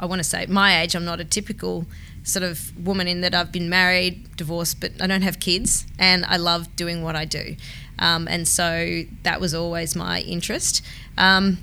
[0.00, 1.86] I want to say, at my age, I'm not a typical
[2.24, 6.24] sort of woman in that I've been married, divorced, but I don't have kids, and
[6.26, 7.56] I love doing what I do.
[7.98, 10.82] Um, and so that was always my interest.
[11.18, 11.58] Um,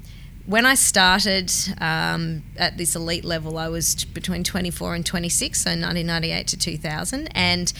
[0.46, 5.62] when I started um, at this elite level, I was t- between 24 and 26,
[5.62, 7.28] so 1998 to 2000.
[7.36, 7.72] And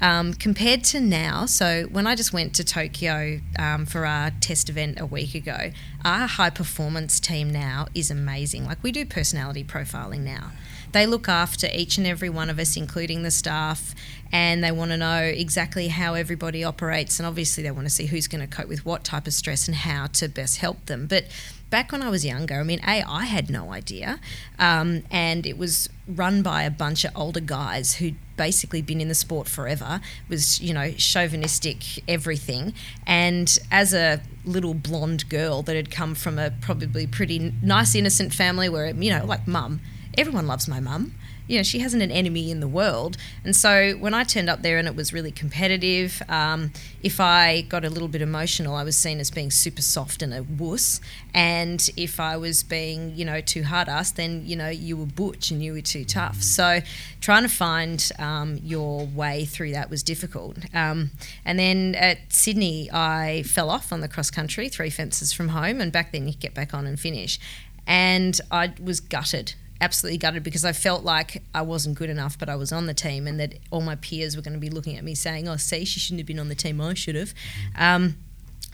[0.00, 4.68] um, compared to now, so when I just went to Tokyo um, for our test
[4.68, 5.70] event a week ago,
[6.04, 8.66] our high performance team now is amazing.
[8.66, 10.50] Like we do personality profiling now.
[10.92, 13.94] They look after each and every one of us, including the staff,
[14.32, 17.18] and they want to know exactly how everybody operates.
[17.18, 19.68] And obviously, they want to see who's going to cope with what type of stress
[19.68, 21.06] and how to best help them.
[21.06, 21.26] But
[21.70, 24.20] back when I was younger, I mean, A, I had no idea.
[24.58, 29.08] Um, and it was run by a bunch of older guys who'd basically been in
[29.08, 32.74] the sport forever, was, you know, chauvinistic, everything.
[33.06, 38.32] And as a little blonde girl that had come from a probably pretty nice, innocent
[38.32, 39.80] family where, you know, like mum,
[40.16, 41.12] everyone loves my mum
[41.48, 43.16] you know, she hasn't an enemy in the world.
[43.44, 47.60] And so when I turned up there and it was really competitive, um, if I
[47.62, 51.00] got a little bit emotional, I was seen as being super soft and a wuss.
[51.32, 55.06] And if I was being, you know, too hard ass, then, you know, you were
[55.06, 56.42] butch and you were too tough.
[56.42, 56.80] So
[57.20, 60.58] trying to find um, your way through that was difficult.
[60.74, 61.12] Um,
[61.44, 65.80] and then at Sydney, I fell off on the cross country, three fences from home.
[65.80, 67.38] And back then you get back on and finish.
[67.86, 72.48] And I was gutted absolutely gutted because I felt like I wasn't good enough, but
[72.48, 74.96] I was on the team, and that all my peers were going to be looking
[74.96, 76.80] at me saying, "Oh, see, she shouldn't have been on the team.
[76.80, 77.34] I should have."
[77.76, 78.16] Um,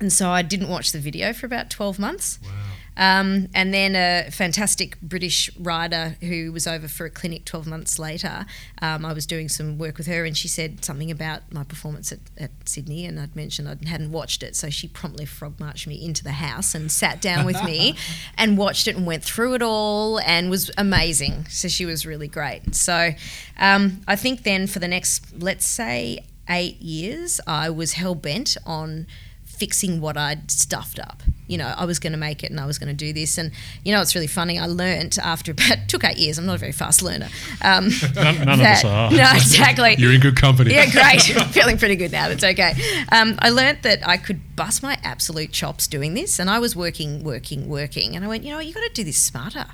[0.00, 2.38] and so I didn't watch the video for about twelve months.
[2.42, 2.50] Wow.
[2.96, 7.98] Um, and then a fantastic British rider who was over for a clinic 12 months
[7.98, 8.44] later,
[8.80, 12.12] um, I was doing some work with her and she said something about my performance
[12.12, 14.54] at, at, Sydney and I'd mentioned I hadn't watched it.
[14.56, 17.96] So she promptly frog marched me into the house and sat down with me
[18.38, 21.46] and watched it and went through it all and was amazing.
[21.46, 22.74] So she was really great.
[22.74, 23.10] So
[23.58, 28.56] um, I think then for the next, let's say, eight years, I was hell bent
[28.66, 29.06] on
[29.62, 31.22] fixing what I'd stuffed up.
[31.46, 33.38] You know, I was going to make it and I was going to do this.
[33.38, 33.52] And,
[33.84, 34.58] you know, it's really funny.
[34.58, 37.28] I learnt after about, took eight years, I'm not a very fast learner.
[37.62, 39.10] Um, none, none that, of us are.
[39.12, 39.94] No, exactly.
[39.98, 40.74] You're in good company.
[40.74, 41.22] Yeah, great.
[41.52, 42.26] Feeling pretty good now.
[42.26, 42.72] That's okay.
[43.12, 46.40] Um, I learnt that I could bust my absolute chops doing this.
[46.40, 48.16] And I was working, working, working.
[48.16, 49.66] And I went, you know, you got to do this smarter.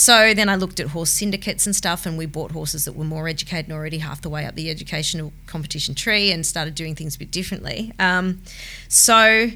[0.00, 3.04] So then I looked at horse syndicates and stuff, and we bought horses that were
[3.04, 6.94] more educated and already half the way up the educational competition tree and started doing
[6.94, 7.92] things a bit differently.
[7.98, 8.40] Um,
[8.88, 9.50] so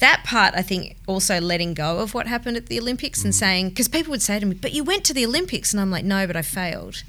[0.00, 3.26] that part, I think, also letting go of what happened at the Olympics mm.
[3.26, 5.72] and saying, because people would say to me, but you went to the Olympics.
[5.72, 7.04] And I'm like, no, but I failed.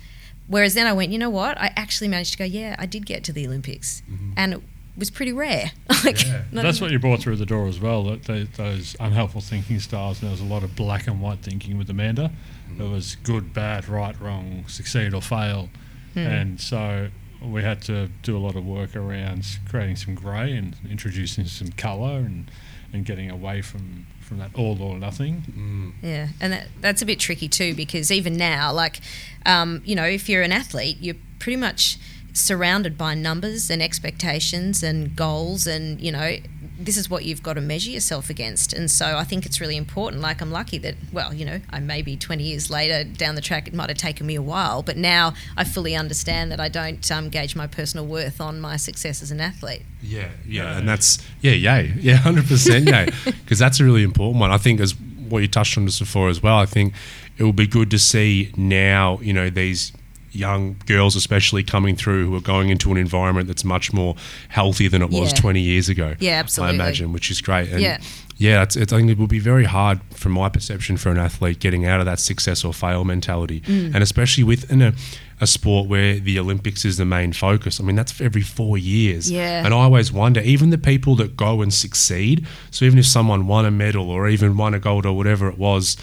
[0.46, 1.58] Whereas then I went, you know what?
[1.58, 4.04] I actually managed to go, yeah, I did get to the Olympics.
[4.08, 4.34] Mm-hmm.
[4.38, 4.62] And it
[4.96, 5.72] was pretty rare.
[6.06, 6.44] like, yeah.
[6.54, 10.22] That's what you brought through the door as well, that they, those unhelpful thinking styles.
[10.22, 12.32] And there was a lot of black and white thinking with Amanda.
[12.80, 15.70] It was good, bad, right, wrong, succeed or fail.
[16.16, 16.42] Mm.
[16.42, 17.10] And so
[17.42, 21.72] we had to do a lot of work around creating some grey and introducing some
[21.72, 22.50] colour and,
[22.92, 25.44] and getting away from, from that all or nothing.
[25.58, 25.94] Mm.
[26.02, 29.00] Yeah, and that, that's a bit tricky too because even now, like,
[29.46, 31.98] um, you know, if you're an athlete, you're pretty much
[32.36, 36.36] surrounded by numbers and expectations and goals and you know
[36.78, 38.74] this is what you've got to measure yourself against.
[38.74, 40.22] And so i think it's really important.
[40.22, 43.68] Like i'm lucky that well you know i maybe 20 years later down the track
[43.68, 44.84] it might have taken me a while.
[44.84, 48.78] But now i fully understand that i don't um, gauge my personal worth on my
[48.78, 49.84] success as an athlete.
[50.02, 51.94] Yeah yeah and that's yeah yay.
[52.00, 53.10] Yeah 100% yay.
[53.44, 54.52] Because that's a really important one.
[54.52, 54.96] I think as
[55.30, 56.94] what you touched on just before as well i think
[57.38, 59.92] it will be good to see now you know these
[60.36, 64.16] young girls, especially coming through, who are going into an environment that's much more
[64.50, 65.40] healthy than it was yeah.
[65.40, 66.16] 20 years ago.
[66.20, 66.80] Yeah, absolutely.
[66.80, 67.70] I imagine, which is great.
[67.70, 68.00] And yeah.
[68.38, 71.18] Yeah, it's, it's, I think it would be very hard, from my perception, for an
[71.18, 73.94] athlete getting out of that success or fail mentality, mm.
[73.94, 74.94] and especially within a,
[75.40, 77.80] a sport where the Olympics is the main focus.
[77.80, 79.32] I mean, that's every four years.
[79.32, 79.64] Yeah.
[79.64, 82.46] And I always wonder, even the people that go and succeed.
[82.72, 85.58] So even if someone won a medal or even won a gold or whatever it
[85.58, 85.96] was,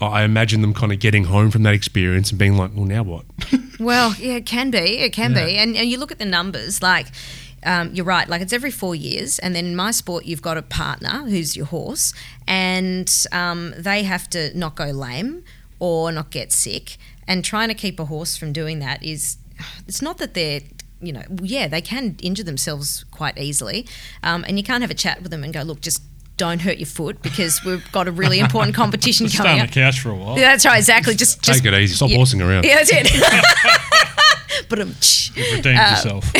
[0.00, 3.02] I imagine them kind of getting home from that experience and being like, well, now
[3.02, 3.24] what?
[3.80, 4.98] well, yeah, it can be.
[4.98, 5.44] It can yeah.
[5.44, 5.56] be.
[5.56, 7.06] And, and you look at the numbers, like,
[7.64, 8.28] um, you're right.
[8.28, 11.56] Like it's every four years, and then in my sport, you've got a partner who's
[11.56, 12.14] your horse,
[12.46, 15.42] and um, they have to not go lame
[15.80, 16.96] or not get sick.
[17.26, 19.38] And trying to keep a horse from doing that is,
[19.86, 20.60] it's not that they're
[21.00, 23.86] you know, yeah, they can injure themselves quite easily.
[24.22, 26.02] Um, and you can't have a chat with them and go, look, just
[26.38, 29.72] don't hurt your foot because we've got a really important competition coming Stay on the
[29.72, 30.38] couch for a while.
[30.38, 31.14] Yeah, that's right, exactly.
[31.14, 31.94] Just, just take it easy.
[31.94, 32.64] Stop yeah, horsing around.
[32.64, 34.66] Yeah, that's it.
[34.70, 34.94] but um,
[35.34, 36.32] You've redeemed um, yourself.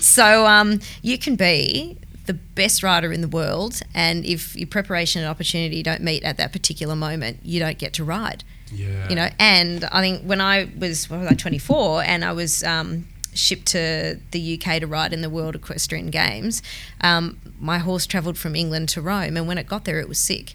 [0.00, 5.22] so um, you can be the best rider in the world, and if your preparation
[5.22, 8.44] and opportunity don't meet at that particular moment, you don't get to ride.
[8.72, 9.08] Yeah.
[9.08, 12.64] You know, and I think when I was what was I 24 and I was
[12.64, 13.06] um,
[13.36, 16.62] shipped to the UK to ride in the World Equestrian Games,
[17.00, 20.18] um, my horse travelled from England to Rome, and when it got there, it was
[20.18, 20.54] sick.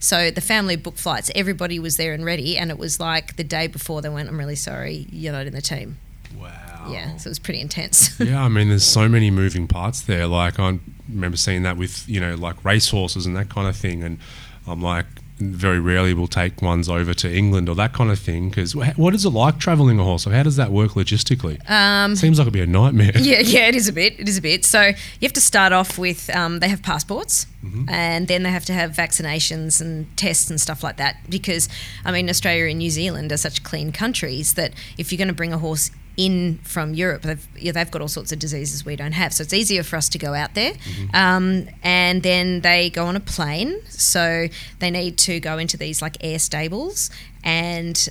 [0.00, 1.30] So the family booked flights.
[1.34, 4.28] Everybody was there and ready, and it was like the day before they went.
[4.28, 5.98] I'm really sorry, you're not in the team.
[6.38, 6.88] Wow.
[6.90, 8.18] Yeah, so it was pretty intense.
[8.20, 10.26] yeah, I mean, there's so many moving parts there.
[10.26, 14.02] Like I remember seeing that with you know like racehorses and that kind of thing,
[14.04, 14.18] and
[14.66, 15.06] I'm like,
[15.38, 18.48] very rarely will take ones over to England or that kind of thing.
[18.48, 20.26] Because what is it like traveling a horse?
[20.26, 21.58] Or how does that work logistically?
[21.70, 23.12] Um, Seems like it'd be a nightmare.
[23.28, 24.18] Yeah, yeah, it is a bit.
[24.18, 24.64] It is a bit.
[24.64, 27.86] So you have to start off with um, they have passports, mm-hmm.
[27.88, 31.18] and then they have to have vaccinations and tests and stuff like that.
[31.28, 31.68] Because
[32.06, 35.34] I mean, Australia and New Zealand are such clean countries that if you're going to
[35.34, 37.22] bring a horse in from Europe.
[37.22, 39.32] They've, yeah, they've got all sorts of diseases we don't have.
[39.32, 40.72] So it's easier for us to go out there.
[40.72, 41.16] Mm-hmm.
[41.16, 43.80] Um, and then they go on a plane.
[43.88, 44.48] So
[44.80, 47.08] they need to go into these like air stables
[47.44, 48.08] and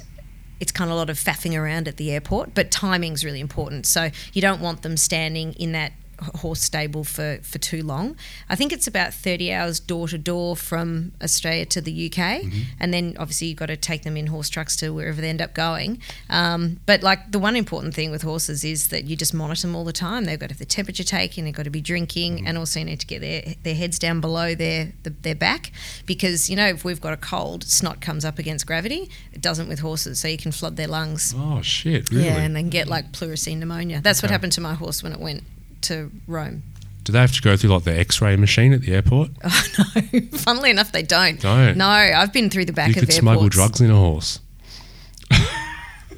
[0.60, 3.86] it's kind of a lot of faffing around at the airport, but timing's really important.
[3.86, 5.92] So you don't want them standing in that
[6.36, 8.16] horse stable for, for too long.
[8.50, 12.42] I think it's about 30 hours door to door from Australia to the UK.
[12.42, 12.62] Mm-hmm.
[12.80, 15.42] And then obviously you've got to take them in horse trucks to wherever they end
[15.42, 16.02] up going.
[16.30, 19.76] Um, but like the one important thing with horses is that you just monitor them
[19.76, 20.26] all the time.
[20.26, 22.48] They've got to have the temperature taken, they've got to be drinking, mm-hmm.
[22.48, 25.72] and also you need to get their, their heads down below their, the, their back.
[26.06, 29.10] Because, you know, if we've got a cold, snot comes up against gravity.
[29.34, 31.34] It doesn't with horses, so you can flood their lungs.
[31.38, 32.26] Oh, shit, really?
[32.26, 34.02] Yeah, and then get like pleurisy pneumonia.
[34.02, 34.28] That's okay.
[34.28, 35.44] what happened to my horse when it went
[35.82, 36.64] to Rome.
[37.04, 39.30] Do they have to go through like the X-ray machine at the airport?
[39.44, 39.64] Oh
[40.12, 40.22] no!
[40.40, 41.40] Funnily enough, they don't.
[41.40, 41.78] Don't.
[41.78, 43.18] No, I've been through the back you of could airports.
[43.20, 44.40] smuggle drugs in a horse.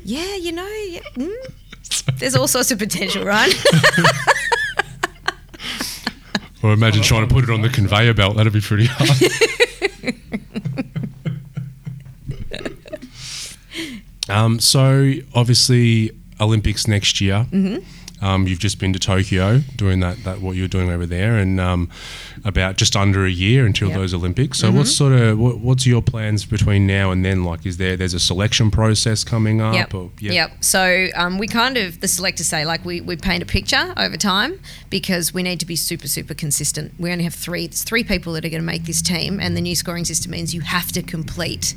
[0.04, 1.32] yeah, you know, yeah, mm,
[2.18, 3.54] there's all sorts of potential, right?
[6.64, 8.36] or imagine trying to put it on the conveyor belt.
[8.36, 9.32] That'd be pretty hard.
[14.30, 17.46] um, so obviously Olympics next year.
[17.52, 17.84] Mm-hmm.
[18.22, 21.60] Um, you've just been to Tokyo doing that, that what you're doing over there, and
[21.60, 21.90] um,
[22.44, 23.98] about just under a year until yep.
[23.98, 24.60] those Olympics.
[24.60, 24.78] So, mm-hmm.
[24.78, 27.44] what's sort of what, what's your plans between now and then?
[27.44, 29.74] Like, is there there's a selection process coming up?
[29.74, 29.94] Yep.
[29.94, 30.34] Or, yep.
[30.34, 30.64] yep.
[30.64, 34.18] So um, we kind of the selectors say like we, we paint a picture over
[34.18, 36.94] time because we need to be super super consistent.
[37.00, 37.66] We only have three.
[37.66, 40.32] It's three people that are going to make this team, and the new scoring system
[40.32, 41.76] means you have to complete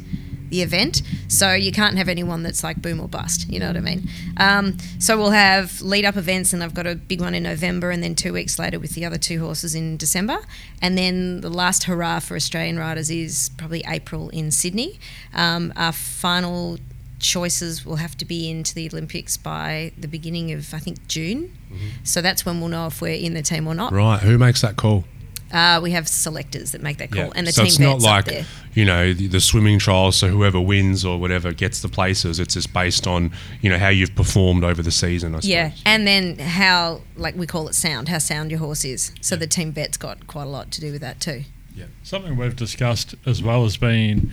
[0.52, 1.02] the event.
[1.28, 3.48] So you can't have anyone that's like boom or bust.
[3.48, 4.08] You know what I mean?
[4.36, 7.90] Um, so we'll have lead up events, and I've got a big one in November,
[7.90, 10.38] and then two weeks later with the other two horses in December.
[10.80, 15.00] And then the last hurrah for Australian riders is probably April in Sydney.
[15.34, 16.78] Um, our final
[17.18, 21.56] choices will have to be into the Olympics by the beginning of I think June.
[21.72, 22.04] Mm-hmm.
[22.04, 23.92] So that's when we'll know if we're in the team or not.
[23.92, 24.20] Right.
[24.20, 25.04] Who makes that call?
[25.52, 27.32] Uh, we have selectors that make that call, yeah.
[27.34, 28.46] and the so team it's not like up there.
[28.74, 30.16] you know the, the, swimming trials.
[30.16, 32.40] So whoever wins or whatever gets the places.
[32.40, 35.34] It's just based on you know how you've performed over the season.
[35.34, 35.50] I suppose.
[35.50, 39.12] Yeah, and then how like we call it sound, how sound your horse is.
[39.20, 39.40] So yeah.
[39.40, 41.44] the team vet's got quite a lot to do with that too.
[41.74, 44.32] Yeah, something we've discussed as well as being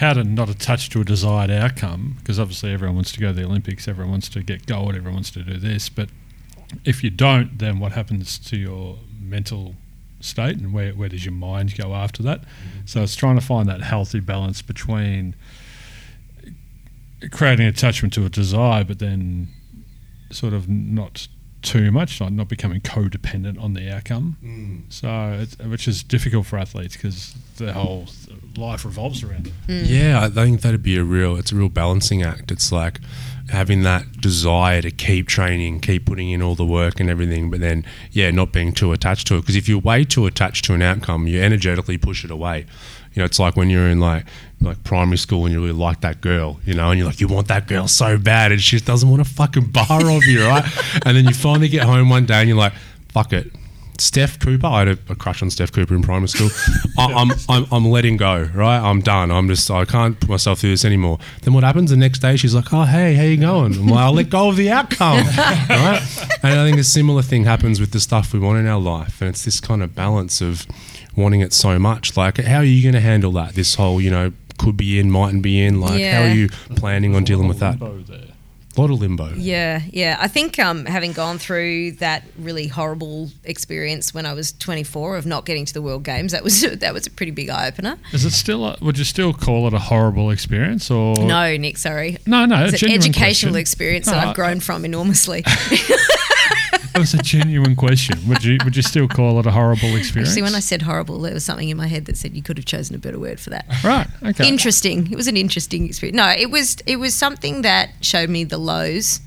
[0.00, 3.32] how to not attach to a desired outcome because obviously everyone wants to go to
[3.34, 6.08] the Olympics, everyone wants to get gold, everyone wants to do this, but
[6.84, 9.74] if you don't, then what happens to your mental
[10.20, 12.42] state and where, where does your mind go after that?
[12.42, 12.86] Mm-hmm.
[12.86, 15.34] So it's trying to find that healthy balance between
[17.30, 19.48] creating attachment to a desire, but then
[20.30, 21.28] sort of not
[21.62, 24.36] too much, like not becoming codependent on the outcome.
[24.42, 24.82] Mm.
[24.88, 28.06] So, which is difficult for athletes because the whole
[28.56, 29.52] life revolves around it.
[29.68, 29.84] Mm.
[29.86, 31.36] Yeah, I think that'd be a real.
[31.36, 32.50] It's a real balancing act.
[32.50, 33.00] It's like
[33.50, 37.60] having that desire to keep training, keep putting in all the work and everything, but
[37.60, 39.40] then yeah, not being too attached to it.
[39.40, 42.66] Because if you're way too attached to an outcome, you energetically push it away.
[43.14, 44.24] You know, it's like when you're in like
[44.60, 47.28] like primary school and you really like that girl, you know, and you're like, you
[47.28, 50.44] want that girl so bad, and she just doesn't want to fucking bar of you,
[50.44, 50.64] right?
[51.06, 52.74] and then you finally get home one day and you're like,
[53.08, 53.50] fuck it,
[54.00, 56.48] Steph Cooper, I had a, a, crush on Steph Cooper in primary school.
[56.98, 58.78] I, I'm, I'm, I'm letting go, right?
[58.78, 59.30] I'm done.
[59.30, 61.18] I'm just, I can't put myself through this anymore.
[61.42, 62.36] Then what happens the next day?
[62.36, 63.74] She's like, oh, hey, how you going?
[63.74, 66.00] I'm like, I'll let go of the outcome, right?
[66.42, 69.20] And I think a similar thing happens with the stuff we want in our life.
[69.20, 70.66] And it's this kind of balance of
[71.20, 72.16] wanting it so much.
[72.16, 73.54] Like, how are you going to handle that?
[73.54, 75.80] This whole, you know, could be in, mightn't be in.
[75.80, 76.16] Like, yeah.
[76.16, 77.80] how are you planning on dealing with that?
[78.76, 79.34] A lot of limbo.
[79.34, 80.16] Yeah, yeah.
[80.20, 85.26] I think um, having gone through that really horrible experience when I was 24 of
[85.26, 87.98] not getting to the World Games, that was that was a pretty big eye opener.
[88.12, 88.64] Is it still?
[88.64, 91.78] A, would you still call it a horrible experience, or no, Nick?
[91.78, 92.18] Sorry.
[92.26, 92.64] No, no.
[92.66, 93.56] It's an educational question.
[93.56, 95.44] experience no, that I've grown from enormously.
[96.92, 98.18] That was a genuine question.
[98.28, 100.34] Would you would you still call it a horrible experience?
[100.34, 102.56] See, when I said horrible, there was something in my head that said you could
[102.56, 103.64] have chosen a better word for that.
[103.84, 104.48] right, okay.
[104.48, 105.10] Interesting.
[105.12, 106.16] It was an interesting experience.
[106.16, 109.20] No, it was it was something that showed me the lows,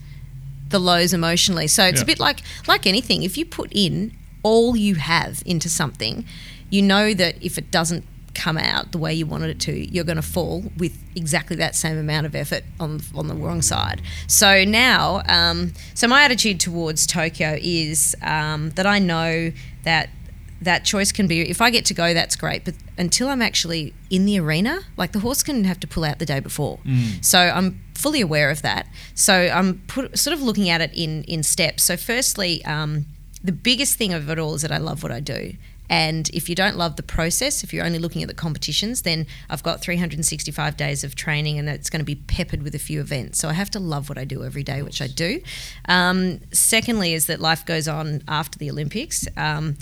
[0.69, 1.67] the lows emotionally.
[1.67, 2.03] So it's Yeah.
[2.03, 3.23] a bit like like anything.
[3.23, 4.11] If you put in
[4.43, 6.25] all you have into something,
[6.69, 8.03] you know that if it doesn't
[8.33, 11.75] come out the way you wanted it to, you're going to fall with exactly that
[11.75, 14.01] same amount of effort on on the wrong side.
[14.27, 19.51] So now, um, so my attitude towards Tokyo is um, that I know
[19.83, 20.09] that
[20.61, 22.63] that choice can be if I get to go, that's great.
[22.65, 26.19] But until I'm actually in the arena, like the horse can have to pull out
[26.19, 26.79] the day before.
[27.21, 28.87] So I'm fully aware of that.
[29.13, 31.83] So I'm put, sort of looking at it in in steps.
[31.83, 33.05] So firstly, um,
[33.43, 35.53] the biggest thing of it all is that I love what I do.
[35.89, 39.27] And if you don't love the process, if you're only looking at the competitions, then
[39.49, 43.01] I've got 365 days of training and it's going to be peppered with a few
[43.01, 43.39] events.
[43.39, 45.41] So I have to love what I do every day, which I do.
[45.87, 49.77] Um, secondly, is that life goes on after the Olympics um,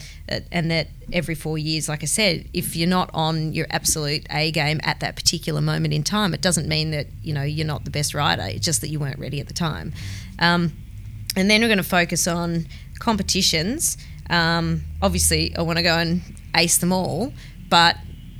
[0.51, 4.51] and that every four years, like I said, if you're not on your absolute A
[4.51, 7.85] game at that particular moment in time, it doesn't mean that, you know, you're not
[7.85, 8.43] the best rider.
[8.43, 9.93] It's just that you weren't ready at the time.
[10.39, 10.73] Um,
[11.35, 12.67] and then we're going to focus on
[12.99, 13.97] competitions.
[14.31, 16.21] Um, obviously, I want to go and
[16.55, 17.33] ace them all,
[17.69, 17.97] but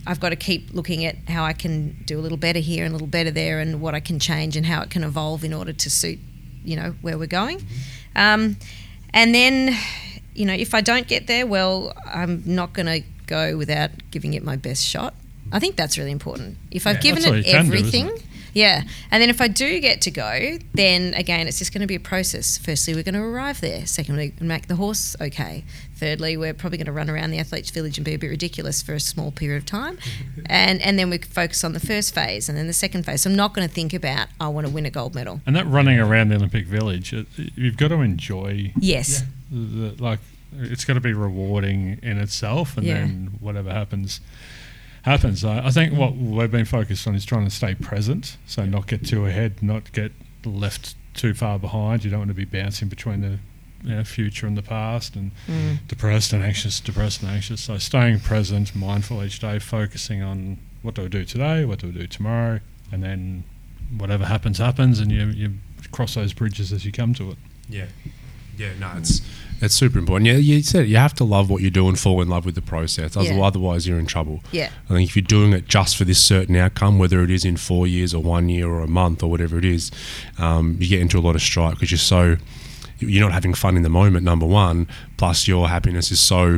[0.07, 2.91] I've got to keep looking at how I can do a little better here and
[2.91, 5.53] a little better there, and what I can change and how it can evolve in
[5.53, 6.17] order to suit,
[6.63, 7.63] you know, where we're going.
[8.15, 8.57] Um,
[9.13, 9.75] and then,
[10.33, 14.33] you know, if I don't get there, well, I'm not going to go without giving
[14.33, 15.13] it my best shot.
[15.51, 16.57] I think that's really important.
[16.71, 18.23] If I've Yeah, given it do, everything, it?
[18.53, 18.83] Yeah.
[19.11, 21.95] And then if I do get to go, then again, it's just going to be
[21.95, 22.57] a process.
[22.57, 23.85] Firstly, we're going to arrive there.
[23.85, 25.63] Secondly, make the horse okay.
[25.95, 28.81] Thirdly, we're probably going to run around the athletes' village and be a bit ridiculous
[28.81, 29.97] for a small period of time.
[30.47, 33.21] and and then we focus on the first phase and then the second phase.
[33.21, 35.41] So I'm not going to think about, I want to win a gold medal.
[35.45, 37.23] and that running around the Olympic Village, uh,
[37.55, 39.23] you've got to enjoy Yes.
[39.51, 40.19] the, like
[40.59, 42.95] it's got to be rewarding in itself, and Yeah.
[42.95, 44.19] then whatever happens,
[45.03, 45.43] happens.
[45.43, 48.87] I, I think what we've been focused on is trying to stay present, so not
[48.87, 50.11] get too ahead, not get
[50.45, 52.03] left too far behind.
[52.03, 53.39] You don't want to be bouncing between the
[53.83, 55.77] you know, future and the past, and mm.
[55.87, 57.61] depressed and anxious, depressed and anxious.
[57.61, 61.87] So staying present, mindful each day, focusing on what do I do today, what do
[61.87, 62.59] I do tomorrow,
[62.91, 63.43] and then
[63.97, 65.53] whatever happens happens, and you you
[65.91, 67.37] cross those bridges as you come to it.
[67.69, 67.87] Yeah,
[68.57, 69.21] yeah, no, it's
[69.61, 70.27] it's super important.
[70.27, 72.45] Yeah, you said it, you have to love what you do and fall in love
[72.45, 73.15] with the process.
[73.15, 73.43] Otherwise, Yeah.
[73.43, 74.43] otherwise you're in trouble.
[74.51, 74.69] Yeah.
[74.89, 77.57] I think if you're doing it just for this certain outcome, whether it is in
[77.57, 79.91] four years or one year or a month or whatever it is,
[80.37, 82.37] um, you get into a lot of strife because you're so
[82.99, 84.23] you're not having fun in the moment.
[84.25, 84.87] Number one,
[85.17, 86.57] plus your happiness is so.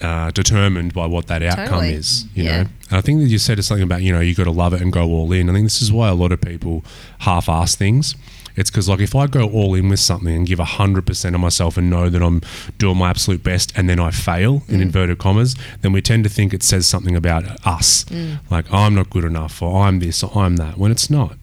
[0.00, 1.92] Uh, determined by what that outcome Totally.
[1.92, 2.62] is, you Yeah.
[2.64, 2.68] know.
[2.90, 4.80] And I think that you said something about you know you got to love it
[4.82, 5.48] and go all in.
[5.48, 6.84] I think this is why a lot of people
[7.20, 8.16] half-ass things.
[8.56, 11.40] It's because like if I go all in with something and give hundred percent of
[11.40, 12.40] myself and know that I'm
[12.78, 14.82] doing my absolute best, and then I fail in mm.
[14.82, 18.38] inverted commas, then we tend to think it says something about us, mm.
[18.50, 21.36] like I'm not good enough or I'm this or I'm that, when it's not.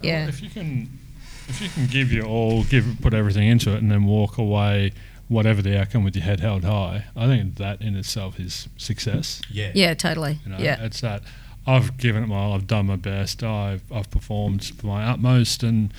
[0.00, 0.20] Yeah.
[0.20, 0.98] Well, if you can,
[1.48, 4.92] if you can give your all, give put everything into it, and then walk away,
[5.28, 9.40] whatever the outcome, with your head held high, I think that in itself is success.
[9.50, 9.72] Yeah.
[9.74, 10.40] Yeah, totally.
[10.44, 10.82] You know, yeah.
[10.84, 11.22] it's that
[11.66, 15.92] I've given it my all, I've done my best, I've I've performed my utmost, and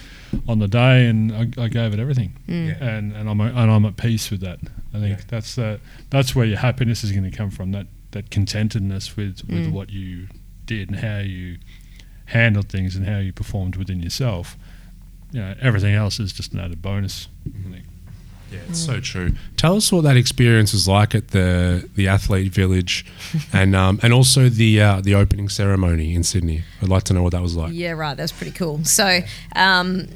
[0.47, 2.67] on the day, and I, I gave it everything, mm.
[2.67, 2.85] Yeah.
[2.85, 4.59] and and I'm and I'm at peace with that.
[4.93, 5.25] I think Yeah.
[5.27, 7.71] that's the that's where your happiness is going to come from.
[7.71, 9.71] That that contentedness with with Mm.
[9.71, 10.27] what you
[10.65, 11.57] did and how you
[12.25, 14.57] handled things and how you performed within yourself.
[15.31, 17.27] You know, everything else is just an added bonus.
[17.45, 17.73] I mm-hmm.
[17.73, 17.85] think.
[18.53, 19.31] Yeah, it's so true.
[19.57, 23.05] Tell us what that experience was like at the the athlete village,
[23.53, 26.63] and um, and also the uh, the opening ceremony in Sydney.
[26.81, 27.73] I'd like to know what that was like.
[27.73, 28.15] Yeah, right.
[28.15, 28.83] That's pretty cool.
[28.83, 29.21] So,
[29.55, 30.07] um,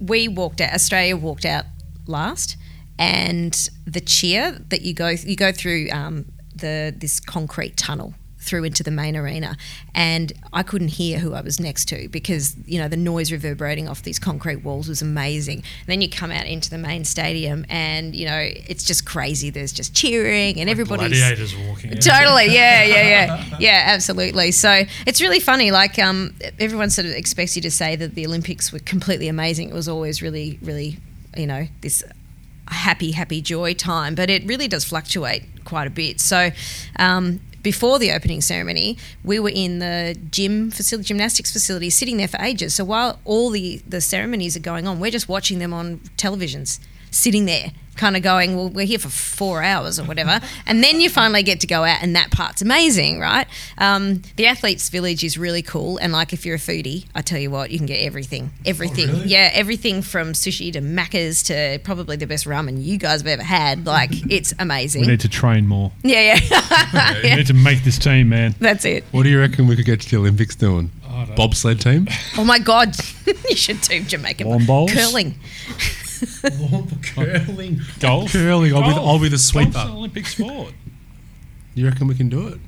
[0.00, 0.72] we walked out.
[0.72, 1.64] Australia walked out
[2.06, 2.56] last,
[2.98, 8.14] and the cheer that you go you go through um, the this concrete tunnel
[8.46, 9.56] through into the main arena,
[9.94, 13.88] and I couldn't hear who I was next to because you know the noise reverberating
[13.88, 15.58] off these concrete walls was amazing.
[15.58, 19.50] And then you come out into the main stadium, and you know it's just crazy.
[19.50, 21.92] There's just cheering, and everybody's gladiators walking.
[21.92, 21.98] in.
[21.98, 24.52] Totally, yeah, yeah, yeah, yeah, absolutely.
[24.52, 25.70] So it's really funny.
[25.70, 29.68] Like um, everyone sort of expects you to say that the Olympics were completely amazing.
[29.70, 30.98] It was always really, really,
[31.36, 32.04] you know, this
[32.68, 34.14] happy, happy joy time.
[34.14, 36.20] But it really does fluctuate quite a bit.
[36.20, 36.50] So.
[36.98, 42.28] Um, before the opening ceremony, we were in the gym facility, gymnastics facility, sitting there
[42.28, 42.76] for ages.
[42.76, 46.78] So while all the, the ceremonies are going on, we're just watching them on televisions,
[47.10, 50.40] sitting there kind of going, well, we're here for four hours or whatever.
[50.66, 53.46] and then you finally get to go out, and that part's amazing, right?
[53.78, 55.98] Um, the Athletes Village is really cool.
[55.98, 58.50] And like, if you're a foodie, I tell you what, you can get everything.
[58.64, 59.22] Everything.
[59.24, 63.42] Yeah, everything from sushi to Maccas to probably the best ramen you guys have ever
[63.42, 63.86] had.
[63.86, 65.02] Like, it's amazing.
[65.02, 65.92] We need to train more.
[66.02, 67.20] yeah, yeah.
[67.22, 68.54] We need to make this team, man.
[68.60, 69.04] That's it.
[69.10, 70.90] What do you reckon we could get to the Olympics doing?
[71.34, 72.08] Bobsled team?
[72.36, 72.94] Oh my God.
[73.48, 74.46] you should do Jamaican.
[76.60, 76.90] Lawn bowls?
[77.14, 77.44] Curling.
[77.46, 77.80] Curling.
[78.00, 78.32] Golf.
[78.32, 78.74] Curling.
[78.74, 79.06] I'll be, the, Golf.
[79.08, 80.72] I'll be the Golf's an Olympic sport.
[81.74, 82.58] You reckon we can do it?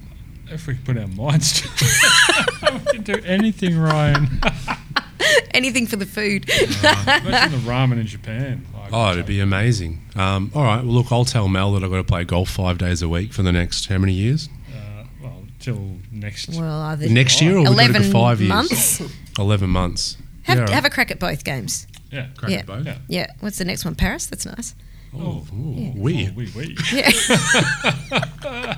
[0.50, 4.40] If we put our minds to it, we can do anything, Ryan.
[5.52, 6.48] Anything for the food.
[6.48, 8.64] Imagine the ramen in Japan.
[8.72, 10.00] Like, Oh, it'd be amazing.
[10.14, 10.82] Um, all right.
[10.84, 13.32] Well, look, I'll tell Mel that I've got to play golf five days a week
[13.32, 14.48] for the next how many years?
[14.74, 16.48] uh, well, till next.
[16.50, 18.48] Well, either Next year, or we've to 11 go five years?
[18.48, 19.02] months.
[19.38, 20.16] Eleven months.
[20.44, 21.86] Have, Yeah, all have a crack at both games.
[22.10, 22.26] Yeah.
[22.36, 22.58] Crack yeah.
[22.58, 22.86] at both.
[22.86, 22.98] Yeah.
[23.08, 23.26] Yeah.
[23.40, 23.94] What's the next one?
[23.94, 24.26] Paris?
[24.26, 24.74] That's nice.
[25.14, 26.28] Oh, ooh, Oh, we.
[26.30, 26.76] wee, wee.
[26.92, 27.10] Yeah.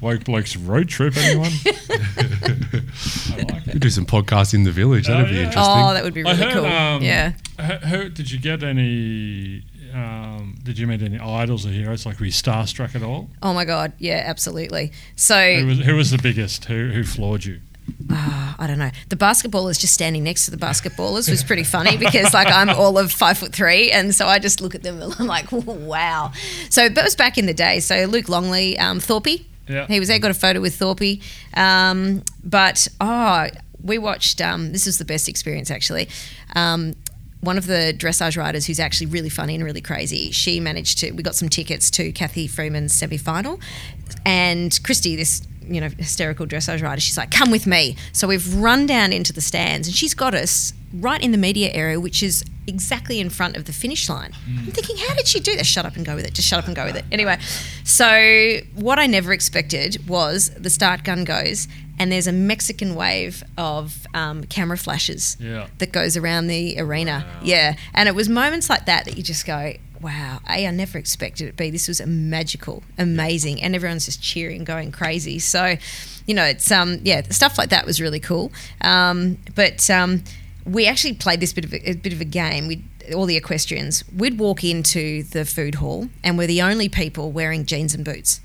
[0.00, 1.50] Woke Blokes road trip, anyone?
[1.66, 3.80] I like We it.
[3.80, 5.06] do some podcasts in the village.
[5.06, 5.44] That'd Oh, be yeah.
[5.46, 5.74] interesting.
[5.76, 6.66] oh, that would be I really heard, cool.
[6.66, 7.32] um, yeah.
[7.58, 9.62] H- Who, did you get any?
[9.92, 12.04] Um, did you meet any idols or heroes?
[12.04, 13.28] Like, were you starstruck at all?
[13.42, 13.92] Oh my God.
[13.98, 14.86] Yeah, absolutely.
[14.88, 16.64] Who So, was, who was the biggest?
[16.66, 17.60] Who who floored you?
[18.10, 18.90] Ah, I don't know.
[19.08, 22.98] The basketballers just standing next to the basketballers was pretty funny because, like, I'm all
[22.98, 23.90] of five foot three.
[23.90, 26.32] And so I just look at them and I'm like, wow.
[26.70, 27.80] So that was back in the day.
[27.80, 29.40] So Luke Longley, um, Thorpe.
[29.68, 29.86] Yeah.
[29.86, 31.20] He was there, got a photo with Thorpe.
[31.54, 33.48] Um, but, oh,
[33.82, 36.08] we watched, um, this was the best experience actually.
[36.54, 36.94] Um,
[37.40, 41.12] one of the dressage riders who's actually really funny and really crazy, she managed to,
[41.12, 43.60] we got some tickets to Cathy Freeman's semi final.
[44.24, 47.96] And Christy, this, you know, hysterical dressage rider, she's like, come with me.
[48.12, 51.70] So we've run down into the stands and she's got us right in the media
[51.72, 54.32] area, which is exactly in front of the finish line.
[54.46, 55.66] I'm thinking, how did she do that?
[55.66, 56.34] Shut up and go with it.
[56.34, 57.04] Just shut up and go with it.
[57.12, 57.38] Anyway,
[57.84, 63.44] so what I never expected was the start gun goes and there's a Mexican wave
[63.58, 65.68] of um, camera flashes Yeah.
[65.78, 67.24] that goes around the arena.
[67.42, 67.76] Yeah.
[67.92, 71.48] And it was moments like that that you just go, wow, A, I never expected
[71.48, 71.56] it.
[71.56, 73.62] B, this was magical, amazing.
[73.62, 75.38] And everyone's just cheering, going crazy.
[75.38, 75.76] So,
[76.26, 78.52] you know, it's, um, yeah, stuff like that was really cool.
[78.82, 80.22] Um, but um,
[80.66, 82.68] we actually played this bit of a, a bit of a game.
[82.68, 82.84] We
[83.14, 87.66] all the equestrians, we'd walk into the food hall and we're the only people wearing
[87.66, 88.40] jeans and boots.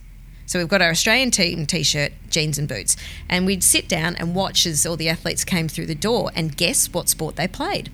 [0.45, 2.97] So we've got our Australian team t-shirt, jeans and boots,
[3.29, 6.57] and we'd sit down and watch as all the athletes came through the door and
[6.57, 7.89] guess what sport they played.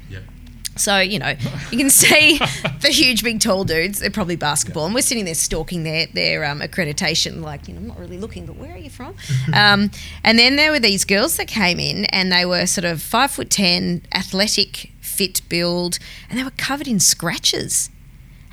[0.75, 1.35] So you know,
[1.71, 2.37] you can see
[2.81, 3.99] the huge, big, tall dudes.
[3.99, 7.41] They're probably basketball, and we're sitting there stalking their their um, accreditation.
[7.41, 9.15] Like, you know, I'm not really looking, but where are you from?
[9.53, 9.91] um,
[10.23, 13.31] and then there were these girls that came in, and they were sort of five
[13.31, 15.99] foot ten, athletic, fit build,
[16.29, 17.89] and they were covered in scratches.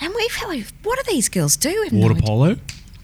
[0.01, 1.71] And we felt like, what do these girls do?
[1.71, 2.57] We have no Water polo.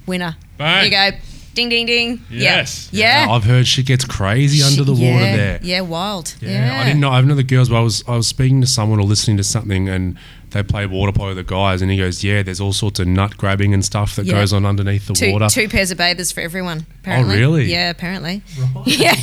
[0.07, 0.37] Winner.
[0.57, 0.91] Bang.
[0.91, 1.19] There you go.
[1.59, 2.25] Ding, ding, ding.
[2.31, 2.89] Yes.
[2.93, 3.27] Yeah.
[3.27, 3.33] Yeah.
[3.33, 5.59] I've heard she gets crazy under the water there.
[5.61, 6.37] Yeah, wild.
[6.41, 6.81] Yeah, Yeah.
[6.81, 7.11] I didn't know.
[7.11, 9.43] I've known the girls, but I was I was speaking to someone or listening to
[9.45, 10.17] something, and
[10.51, 11.29] they play water polo.
[11.35, 14.15] With the guys, and he goes, "Yeah, there's all sorts of nut grabbing and stuff
[14.15, 14.35] that Yeah.
[14.35, 16.87] goes on underneath the Two, water." Two pairs of bathers for everyone.
[17.01, 17.37] Apparently.
[17.37, 17.65] really?
[17.73, 18.43] Yeah, apparently.
[18.87, 19.15] Yeah.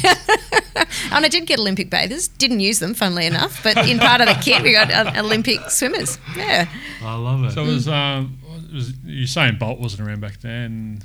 [1.11, 2.27] and I did get Olympic bathers.
[2.27, 3.63] Didn't use them, funnily enough.
[3.63, 6.19] But in part of the kit, we got uh, Olympic swimmers.
[6.35, 6.67] Yeah.
[7.01, 7.51] I love it.
[7.53, 8.37] So it was, um,
[8.69, 11.01] it was Usain Bolt wasn't around back then.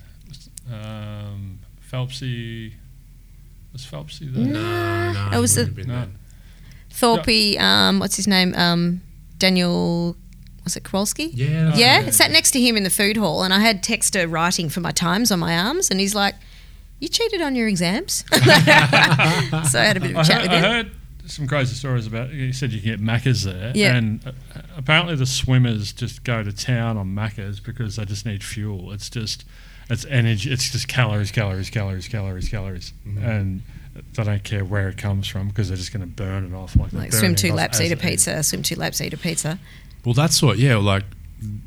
[0.70, 1.58] Um,
[1.90, 2.72] Phelpsy
[3.72, 4.44] was Phelpsy there?
[4.44, 5.94] no, no, It was the- been No.
[5.94, 6.08] there.
[6.92, 8.54] Thorpe, um, what's his name?
[8.56, 9.00] Um,
[9.38, 10.16] Daniel,
[10.64, 11.30] was it Kowalski?
[11.34, 12.10] Yeah, Yeah, yeah.
[12.10, 14.90] sat next to him in the food hall, and I had Texta writing for my
[14.90, 16.34] times on my arms, and he's like,
[16.98, 20.50] "You cheated on your exams." so I had a bit of a I chat heard,
[20.50, 20.90] with I heard
[21.26, 22.30] some crazy stories about.
[22.32, 23.94] You said you can get Maccas there, Yeah.
[23.94, 24.32] and uh,
[24.76, 28.90] apparently the swimmers just go to town on Maccas because they just need fuel.
[28.92, 29.44] It's just
[29.90, 30.50] it's energy.
[30.52, 33.24] It's just calories, calories, calories, calories, calories, Mm-hmm.
[33.24, 33.62] and
[34.14, 36.76] they don't care where it comes from because they're just going to burn it off.
[36.76, 38.42] Like, they're Like swim two laps, eat a they pizza.
[38.42, 39.58] Swim two laps, eat a pizza.
[40.04, 40.58] Well, that's what.
[40.58, 41.04] Yeah, like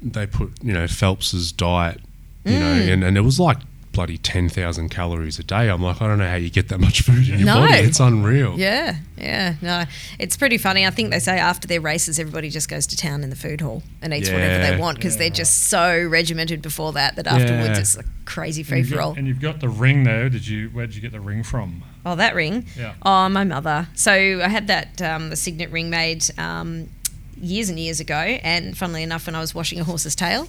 [0.02, 2.00] they put you know Phelps's diet,
[2.46, 2.94] you know, Mm.
[2.94, 3.58] and, and it was like
[3.94, 5.70] bloody ten thousand calories a day.
[5.70, 7.56] I'm like, I don't know how you get that much food in your No.
[7.62, 7.76] body.
[7.84, 8.60] It's unreal.
[8.60, 9.86] Yeah, yeah, no,
[10.20, 10.86] it's pretty funny.
[10.86, 13.62] I think they say after their races, everybody just goes to town in the food
[13.62, 17.28] hall and eats whatever they want because Yeah, they're just so regimented before that that
[17.28, 17.80] afterwards Yeah.
[17.80, 19.14] it's a crazy free for all.
[19.16, 20.28] And you've got the ring there.
[20.30, 20.70] Did you?
[20.70, 21.84] Where did you get the ring from?
[22.06, 22.66] Oh, that ring.
[22.78, 22.96] Yeah.
[23.04, 23.88] Oh, my mother.
[23.94, 26.90] So I had that um, the signet ring made um,
[27.40, 30.48] years and years ago, and funnily enough, when I was washing a horse's tail.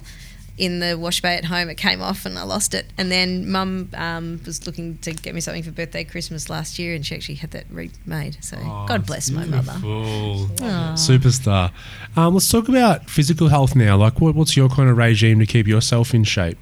[0.57, 1.69] In the wash bay at home.
[1.69, 2.85] It came off and I lost it.
[2.97, 6.95] And then mum um, was looking to get me something for birthday, Christmas last year,
[6.95, 8.37] and she actually had that remade.
[8.43, 9.73] So Oh, God bless my mother.
[10.95, 11.71] Superstar.
[12.15, 13.97] Um, let's talk about physical health now.
[13.97, 16.57] Like, what, what's your kind of regime to keep yourself in shape?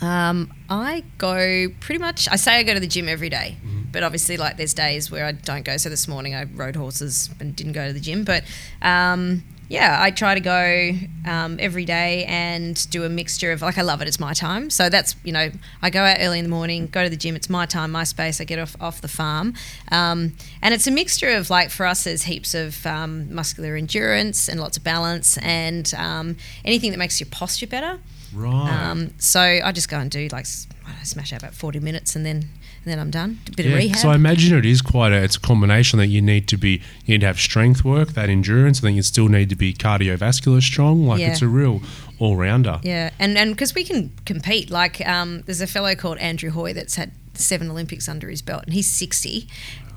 [0.00, 2.28] Um, I go pretty much.
[2.28, 3.82] I say I go to the gym every day, Mm-hmm.
[3.92, 5.76] but obviously, like there's days where I don't go.
[5.76, 8.24] So this morning I rode horses and didn't go to the gym.
[8.24, 8.42] But
[8.82, 10.92] um, yeah, I try to go
[11.24, 14.06] um, every day and do a mixture of like I love it.
[14.06, 14.68] It's my time.
[14.68, 15.50] So that's you know
[15.80, 17.34] I go out early in the morning, go to the gym.
[17.36, 18.38] It's my time, my space.
[18.38, 19.54] I get off off the farm,
[19.90, 24.46] um, and it's a mixture of like for us there's heaps of um, muscular endurance
[24.46, 27.98] and lots of balance and um, anything that makes your posture better.
[28.34, 28.52] Right.
[28.52, 30.44] Um, so I just go and do like
[30.84, 32.50] I don't know, smash out about forty minutes and then
[32.84, 33.38] then I'm done.
[33.48, 33.96] A bit of rehab.
[33.98, 36.82] So I imagine it is quite a it's a combination that you need to be
[37.04, 39.72] you need to have strength work, that endurance, and then you still need to be
[39.72, 41.06] cardiovascular strong.
[41.06, 41.30] Like Yeah.
[41.30, 41.80] it's a real
[42.18, 42.80] all rounder.
[42.82, 44.70] yeah, and and because we can compete.
[44.70, 48.64] Like um, there's a fellow called Andrew Hoy that's had seven Olympics under his belt,
[48.64, 49.48] and he's sixty,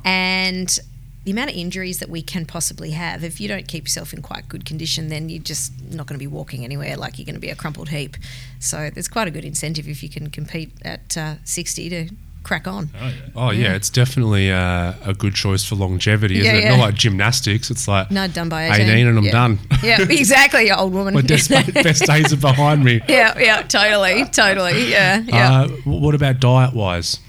[0.03, 0.79] and
[1.23, 4.21] the amount of injuries that we can possibly have if you don't keep yourself in
[4.21, 7.33] quite good condition then you're just not going to be walking anywhere like you're going
[7.33, 8.15] to be a crumpled heap
[8.59, 12.09] so there's quite a good incentive if you can compete at uh, 60 to
[12.45, 13.11] crack on Oh, yeah.
[13.35, 16.63] Oh yeah, it's definitely uh, a good choice for longevity, isn't Yeah, it?
[16.63, 16.75] yeah.
[16.77, 17.69] Not like gymnastics.
[17.69, 19.31] It's like no done by 18, 18 and I'm yeah.
[19.31, 19.59] done.
[19.83, 23.01] yeah exactly you old woman My best, best days are behind me.
[23.09, 25.61] yeah, yeah, totally, totally, yeah, yeah.
[25.63, 27.19] Uh, what about diet wise?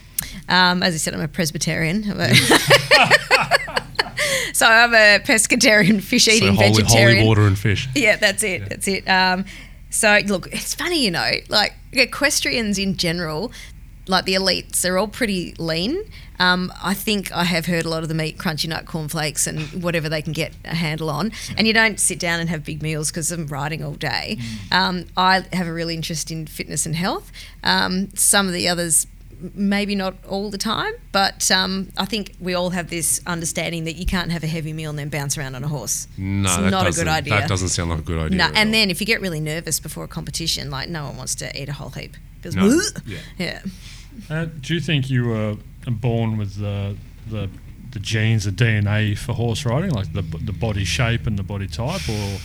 [0.48, 2.04] Um, as I said, I'm a Presbyterian.
[4.52, 7.16] so I'm a pescatarian, fish So eating holy, vegetarian.
[7.18, 7.88] holy water and fish.
[7.94, 8.68] Yeah, that's it.
[8.68, 9.08] That's it.
[9.08, 9.44] Um,
[9.90, 13.52] so look, it's funny, you know, like equestrians in general,
[14.08, 16.04] like the elites, they're all pretty lean.
[16.38, 19.82] Um, I think I have heard a lot of them eat crunchy nut cornflakes and
[19.82, 21.32] whatever they can get a handle on.
[21.56, 24.38] And you don't sit down and have big meals because I'm riding all day.
[24.70, 27.32] Um, I have a real interest in fitness and health.
[27.64, 29.06] Um, some of the others
[29.54, 33.96] maybe not all the time, but um, I think we all have this understanding that
[33.96, 36.08] you can't have a heavy meal and then bounce around on a horse.
[36.16, 37.34] No, it's that not a good idea.
[37.34, 38.38] That doesn't sound like a good idea.
[38.38, 38.72] No, and all.
[38.72, 41.68] then if you get really nervous before a competition, like no one wants to eat
[41.68, 43.18] a whole heap because No, yeah.
[43.38, 43.62] yeah.
[44.30, 45.56] Uh, do you think you were
[45.86, 46.96] born with the
[47.28, 47.48] the
[47.92, 51.66] the genes, the DNA for horse riding, like the the body shape and the body
[51.66, 52.38] type, or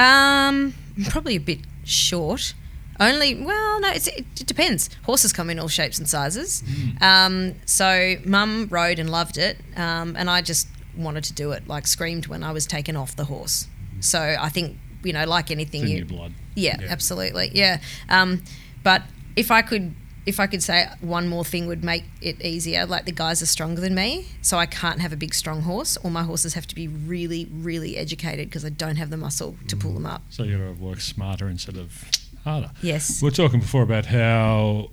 [0.00, 0.74] Um,
[1.08, 2.54] probably a bit short.
[3.00, 4.90] Only well, no, it's, it, it depends.
[5.04, 6.64] Horses come in all shapes and sizes.
[7.00, 10.66] Um, so mum rode and loved it, um, and I just
[10.96, 11.68] wanted to do it.
[11.68, 13.68] Like screamed when I was taken off the horse.
[14.00, 16.32] So I think you know, like anything, in you your blood?
[16.54, 17.50] Yeah, absolutely.
[17.54, 17.78] Yeah.
[18.08, 18.42] Um,
[18.82, 19.02] but
[19.36, 19.94] if I could,
[20.28, 23.46] if I could say one more thing would make it easier, like the guys are
[23.46, 25.96] stronger than me, so I can't have a big strong horse.
[25.96, 29.56] All my horses have to be really, really educated because I don't have the muscle
[29.68, 30.20] to pull them up.
[30.28, 32.04] So you got to work smarter instead of
[32.44, 32.70] harder.
[32.82, 33.22] Yes.
[33.22, 34.90] We are talking before about how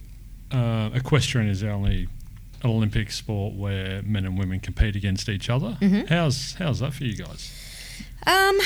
[0.52, 2.08] uh, equestrian is the only
[2.64, 5.78] Olympic sport where men and women compete against each other.
[5.82, 6.08] Mm-hmm.
[6.08, 7.52] How's how's that for you guys?
[8.28, 8.58] Um,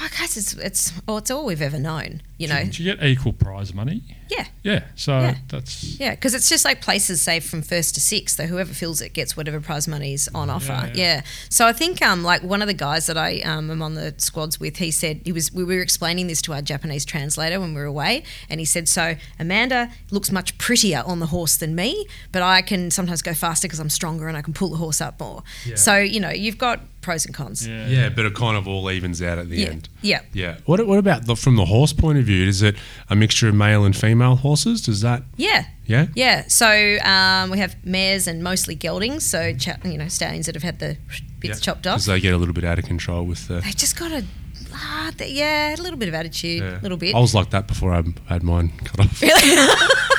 [0.00, 2.22] I guess it's it's oh, it's all we've ever known.
[2.38, 2.64] You know.
[2.64, 4.02] Do you get equal prize money?
[4.30, 4.46] Yeah.
[4.62, 4.84] Yeah.
[4.96, 5.36] So Yeah.
[5.48, 9.02] that's Yeah, because it's just like places say from first to sixth, so whoever fills
[9.02, 10.72] it gets whatever prize money's on offer.
[10.72, 10.92] yeah.
[10.94, 13.94] Yeah, So I think um like one of the guys that I um am on
[13.96, 17.60] the squads with, he said he was we were explaining this to our Japanese translator
[17.60, 21.58] when we were away, and he said so Amanda looks much prettier on the horse
[21.58, 24.70] than me, but I can sometimes go faster because I'm stronger and I can pull
[24.70, 25.42] the horse up more.
[25.74, 27.66] So you know you've got pros and cons.
[27.68, 27.86] yeah.
[27.88, 29.68] Yeah, but it kind of all evens out at the Yeah.
[29.68, 29.88] end.
[30.00, 30.20] Yeah.
[30.32, 30.56] Yeah.
[30.64, 32.46] What, what about the, from the horse point of view?
[32.48, 32.76] Is it
[33.10, 34.80] a mixture of male and female horses?
[34.80, 35.66] Does that, Yeah.
[35.84, 36.06] yeah?
[36.14, 40.54] Yeah, so um, we have mares and mostly geldings, so cha- you know stallions that
[40.54, 40.96] have had the
[41.40, 41.96] bits chopped off.
[41.96, 43.60] Because they get a little bit out of control with the.
[43.60, 44.24] They just got a,
[44.72, 46.80] ah, they- yeah, a little bit of attitude, Yeah.
[46.80, 47.14] a little bit.
[47.14, 49.22] I was like that before I had mine cut off.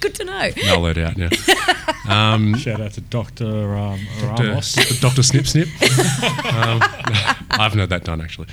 [0.00, 0.50] Good to know.
[0.66, 1.28] No, let out now.
[2.08, 4.42] Um, Shout out to Doctor um, Dr.
[4.48, 4.74] Ramos.
[5.00, 5.22] Dr.
[5.22, 5.68] Snip Snip.
[5.68, 8.48] um, I haven't had that done actually.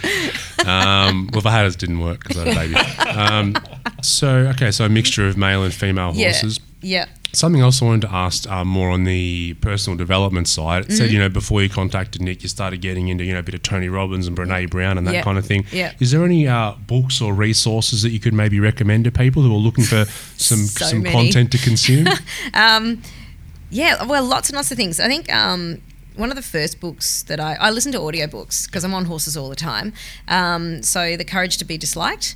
[0.65, 3.09] Um, well, if I had it, it didn't work because I had a baby.
[3.19, 3.55] Um,
[4.03, 6.25] so, okay, so a mixture of male and female Yeah.
[6.33, 6.59] horses.
[6.81, 7.07] Yeah.
[7.33, 10.83] Something else I wanted to ask um, more on the personal development side.
[10.83, 10.97] It Mm-hmm.
[10.97, 13.53] said, you know, before you contacted Nick, you started getting into, you know, a bit
[13.53, 15.23] of Tony Robbins and Brene Brown and that Yeah.
[15.23, 15.65] kind of thing.
[15.71, 15.93] Yeah.
[15.99, 19.53] Is there any uh, books or resources that you could maybe recommend to people who
[19.53, 20.05] are looking for
[20.37, 21.13] some So some many.
[21.13, 22.07] content to consume?
[23.69, 24.97] Yeah, well, lots and lots of things.
[24.99, 25.81] I think um,
[26.15, 29.35] one of the first books that I, I listen to audiobooks because I'm on horses
[29.35, 29.91] all the time.
[30.29, 32.35] Um, so, The Courage to Be Disliked.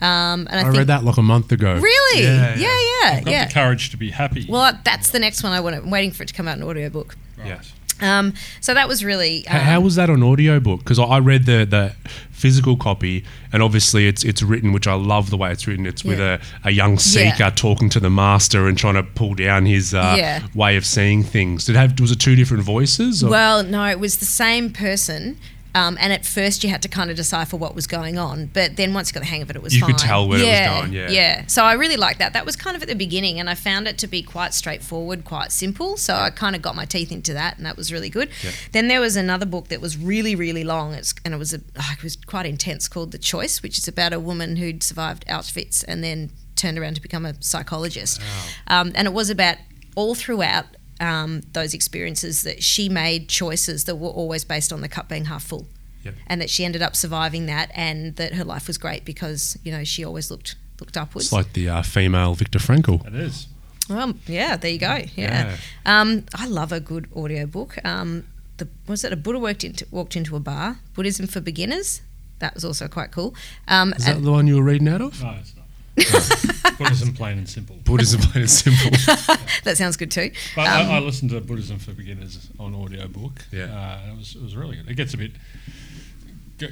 [0.00, 1.74] Um, and I, I think, read that like a month ago.
[1.74, 2.22] Really?
[2.24, 3.44] Yeah, Yeah, yeah, Got yeah.
[3.46, 4.46] the courage to be happy.
[4.48, 5.76] Well, that's the next one I want.
[5.76, 7.16] I'm waiting for it to come out in audiobook.
[7.38, 7.48] Right.
[7.48, 7.60] Yeah.
[8.00, 10.80] Um, so that was really How, um, how was that on audiobook?
[10.80, 11.94] Because I I read the the
[12.32, 15.86] physical copy, and obviously it's it's written, which I love the way it's written.
[15.86, 19.66] It's with a, a young seeker talking to the master and trying to pull down
[19.66, 20.42] his uh, Yeah.
[20.52, 21.66] way of seeing things.
[21.66, 23.22] Did it have was it two different voices?
[23.22, 23.30] Or?
[23.30, 25.38] Well, no, it was the same person.
[25.74, 28.76] Um, and at first, you had to kind of decipher what was going on, but
[28.76, 29.90] then once you got the hang of it, it was You fine.
[29.92, 31.08] could tell where it was going, yeah.
[31.10, 31.46] yeah.
[31.46, 32.34] So I really liked that.
[32.34, 35.24] That was kind of at the beginning, and I found it to be quite straightforward,
[35.24, 35.96] quite simple.
[35.96, 38.28] So I kind of got my teeth into that, and that was really good.
[38.42, 38.50] Yeah.
[38.72, 40.92] Then there was another book that was really, really long.
[40.92, 43.88] It's and it was a, oh, it was quite intense, called The Choice, which is
[43.88, 48.20] about a woman who'd survived Auschwitz and then turned around to become a psychologist.
[48.66, 49.56] Um, and it was about
[49.94, 50.66] all throughout
[51.02, 55.26] um, those experiences that she made choices that were always based on the cup being
[55.26, 55.66] half full.
[56.04, 56.14] Yep.
[56.26, 59.70] And that she ended up surviving that, and that her life was great because you
[59.70, 61.26] know she always looked looked upwards.
[61.26, 63.06] It's like the uh, female Viktor Frankl.
[63.06, 63.46] It is.
[63.88, 65.02] Well, yeah, there you go.
[65.16, 66.00] Yeah, Yeah.
[66.00, 67.84] Um, I love a good audiobook.
[67.84, 68.24] Um,
[68.56, 70.78] the was it a Buddha worked into, walked into a bar?
[70.94, 72.00] Buddhism for beginners.
[72.38, 73.34] That was also quite cool.
[73.68, 75.22] Um, Is that the one you were reading out of?
[75.22, 76.46] No, it's not.
[76.78, 77.76] Buddhism, plain and simple.
[77.84, 78.90] Buddhism plain and simple.
[79.64, 80.30] that sounds good too.
[80.56, 83.44] But Um, I, I listened to Buddhism for Beginners on audiobook.
[83.52, 83.64] Yeah.
[83.64, 84.88] Uh, it was it was really good.
[84.90, 85.32] It gets a bit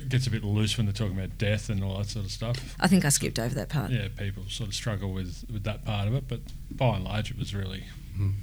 [0.08, 2.76] gets a bit loose when they're talking about death and all that sort of stuff.
[2.78, 3.90] I think I skipped over that part.
[3.90, 6.40] Yeah, people sort of struggle with, with that part of it, but
[6.70, 7.84] by and large, it was really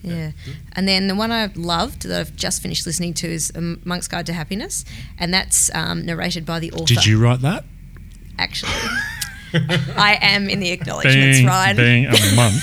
[0.03, 0.31] Yeah.
[0.73, 4.07] And then the one I've loved that I've just finished listening to is A Monk's
[4.09, 4.83] Guide to Happiness,
[5.17, 6.85] and that's um, narrated by the author.
[6.85, 7.63] Did you write that?
[8.37, 8.71] Actually,
[9.97, 11.75] I am in the acknowledgements, being, Ryan.
[11.77, 12.61] being a monk.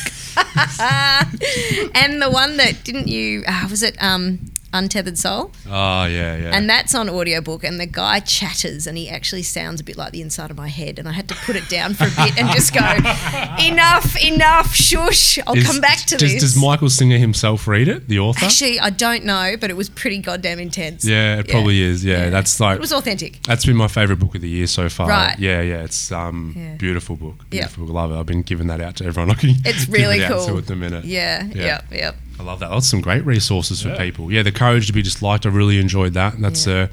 [1.94, 3.44] and the one that didn't you?
[3.46, 4.38] Uh, was it um,
[4.74, 5.52] Untethered Soul?
[5.66, 6.50] Oh yeah, yeah.
[6.52, 10.12] And that's on audiobook, and the guy chatters, and he actually sounds a bit like
[10.12, 10.98] the inside of my head.
[10.98, 12.80] And I had to put it down for a bit and just go,
[13.64, 15.38] enough, enough, shush.
[15.46, 16.42] I'll Is- come back to does, this.
[16.42, 18.08] Does Michael Singer himself read it?
[18.08, 18.46] The author?
[18.46, 21.04] Actually, I don't know, but it was pretty goddamn intense.
[21.04, 22.04] yeah, it probably is.
[22.04, 23.40] Yeah, that's like It was authentic.
[23.42, 25.08] That's been my favorite book of the year so far.
[25.08, 25.38] Right.
[25.38, 25.84] Yeah, yeah.
[25.84, 26.74] It's um Yeah.
[26.74, 27.36] beautiful book.
[27.50, 27.60] Yeah.
[27.62, 27.94] Beautiful book.
[27.94, 28.16] Love it.
[28.18, 29.30] I've been giving that out to everyone.
[29.34, 30.46] I can It's give really it out cool.
[30.48, 31.04] to at the minute.
[31.04, 31.62] Yeah, Yeah.
[31.64, 32.16] yep, yep.
[32.38, 32.70] I love that.
[32.70, 33.98] That's some great resources for Yeah.
[33.98, 34.32] people.
[34.32, 35.46] Yeah, the courage to be disliked.
[35.46, 36.40] I really enjoyed that.
[36.40, 36.74] That's Yeah.
[36.74, 36.86] uh,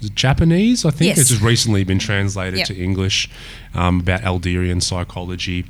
[0.00, 0.84] is it Japanese.
[0.84, 1.18] I think Yes.
[1.18, 2.66] it's just recently been translated Yep.
[2.68, 3.28] to English
[3.74, 5.64] um, about Adlerian psychology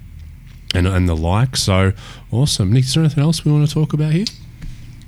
[0.74, 1.56] and and the like.
[1.56, 1.92] So
[2.30, 2.72] awesome.
[2.72, 4.26] Nick, is there anything else we want to talk about here?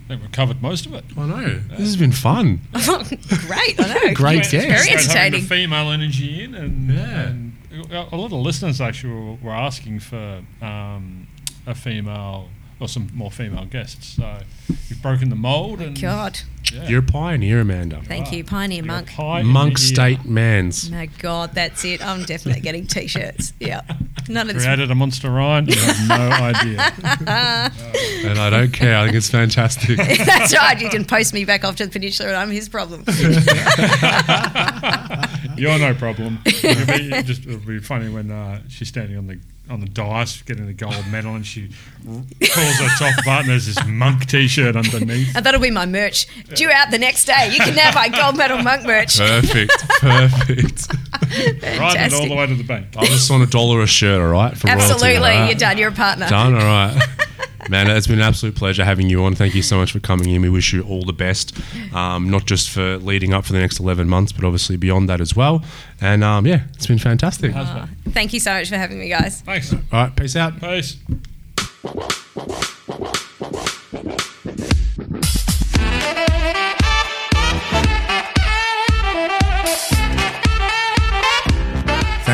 [0.05, 1.05] I think we've covered most of it.
[1.19, 2.61] I know this has been fun.
[2.73, 4.15] Great, I know.
[4.15, 4.67] Great It's guest.
[4.67, 5.41] Very Great having entertaining.
[5.43, 7.27] the female energy in, and, Yeah.
[7.29, 7.53] and
[8.11, 11.27] a lot of listeners actually were, were asking for um,
[11.67, 12.49] a female
[12.81, 14.17] or some more female guests.
[14.17, 14.39] So
[14.89, 16.41] you've broken the mold, and God,
[16.73, 16.87] yeah.
[16.87, 18.03] You're a pioneer, Amanda.
[18.05, 19.09] thank you, Pioneer You're Monk.
[19.11, 19.79] pie in Monk.
[19.79, 20.91] State Mans.
[20.91, 22.05] My God, that's it.
[22.05, 23.53] I'm definitely getting t-shirts.
[23.61, 23.81] Yeah,
[24.29, 24.65] none of this.
[24.65, 25.67] Created a monster Ryan.
[25.69, 26.79] You have no idea.
[28.29, 28.97] And I don't care.
[28.99, 29.97] I think it's fantastic.
[30.27, 30.81] That's right.
[30.81, 33.05] You can post me back off to the peninsula, and I'm his problem.
[35.57, 36.39] You're no problem.
[36.47, 39.39] It'll be, just, it'll be funny when uh, she's standing on the
[39.71, 41.69] on the dice getting the gold medal and she
[42.09, 43.49] r- pulls her top button.
[43.49, 45.37] There's this monk T-shirt underneath.
[45.37, 46.27] And that'll be my merch.
[46.55, 47.51] Due out the next day.
[47.53, 49.19] You can have my gold medal monk merch.
[49.19, 49.89] Perfect.
[50.01, 50.93] Perfect.
[51.79, 52.89] Riding it all the way to the bank.
[52.97, 54.57] I just want a dollar a shirt, all right?
[54.57, 55.47] For royalty, Absolutely, all right?
[55.51, 55.79] you're done.
[55.79, 56.29] You're a partner.
[56.29, 57.01] Done, all right.
[57.69, 59.35] Man, it's been an absolute pleasure having you on.
[59.35, 60.43] Thank you so much for coming in.
[60.43, 61.57] We wish you all the best,
[61.95, 65.21] um, not just for leading up for the next 11 months, but obviously beyond that
[65.21, 65.63] as well.
[66.01, 67.55] And um, yeah, it's been fantastic.
[67.55, 68.13] All Has been.
[68.13, 69.43] Thank you so much for having me, guys.
[69.43, 69.73] Thanks.
[69.73, 70.61] All right, peace out.
[70.61, 70.97] Peace.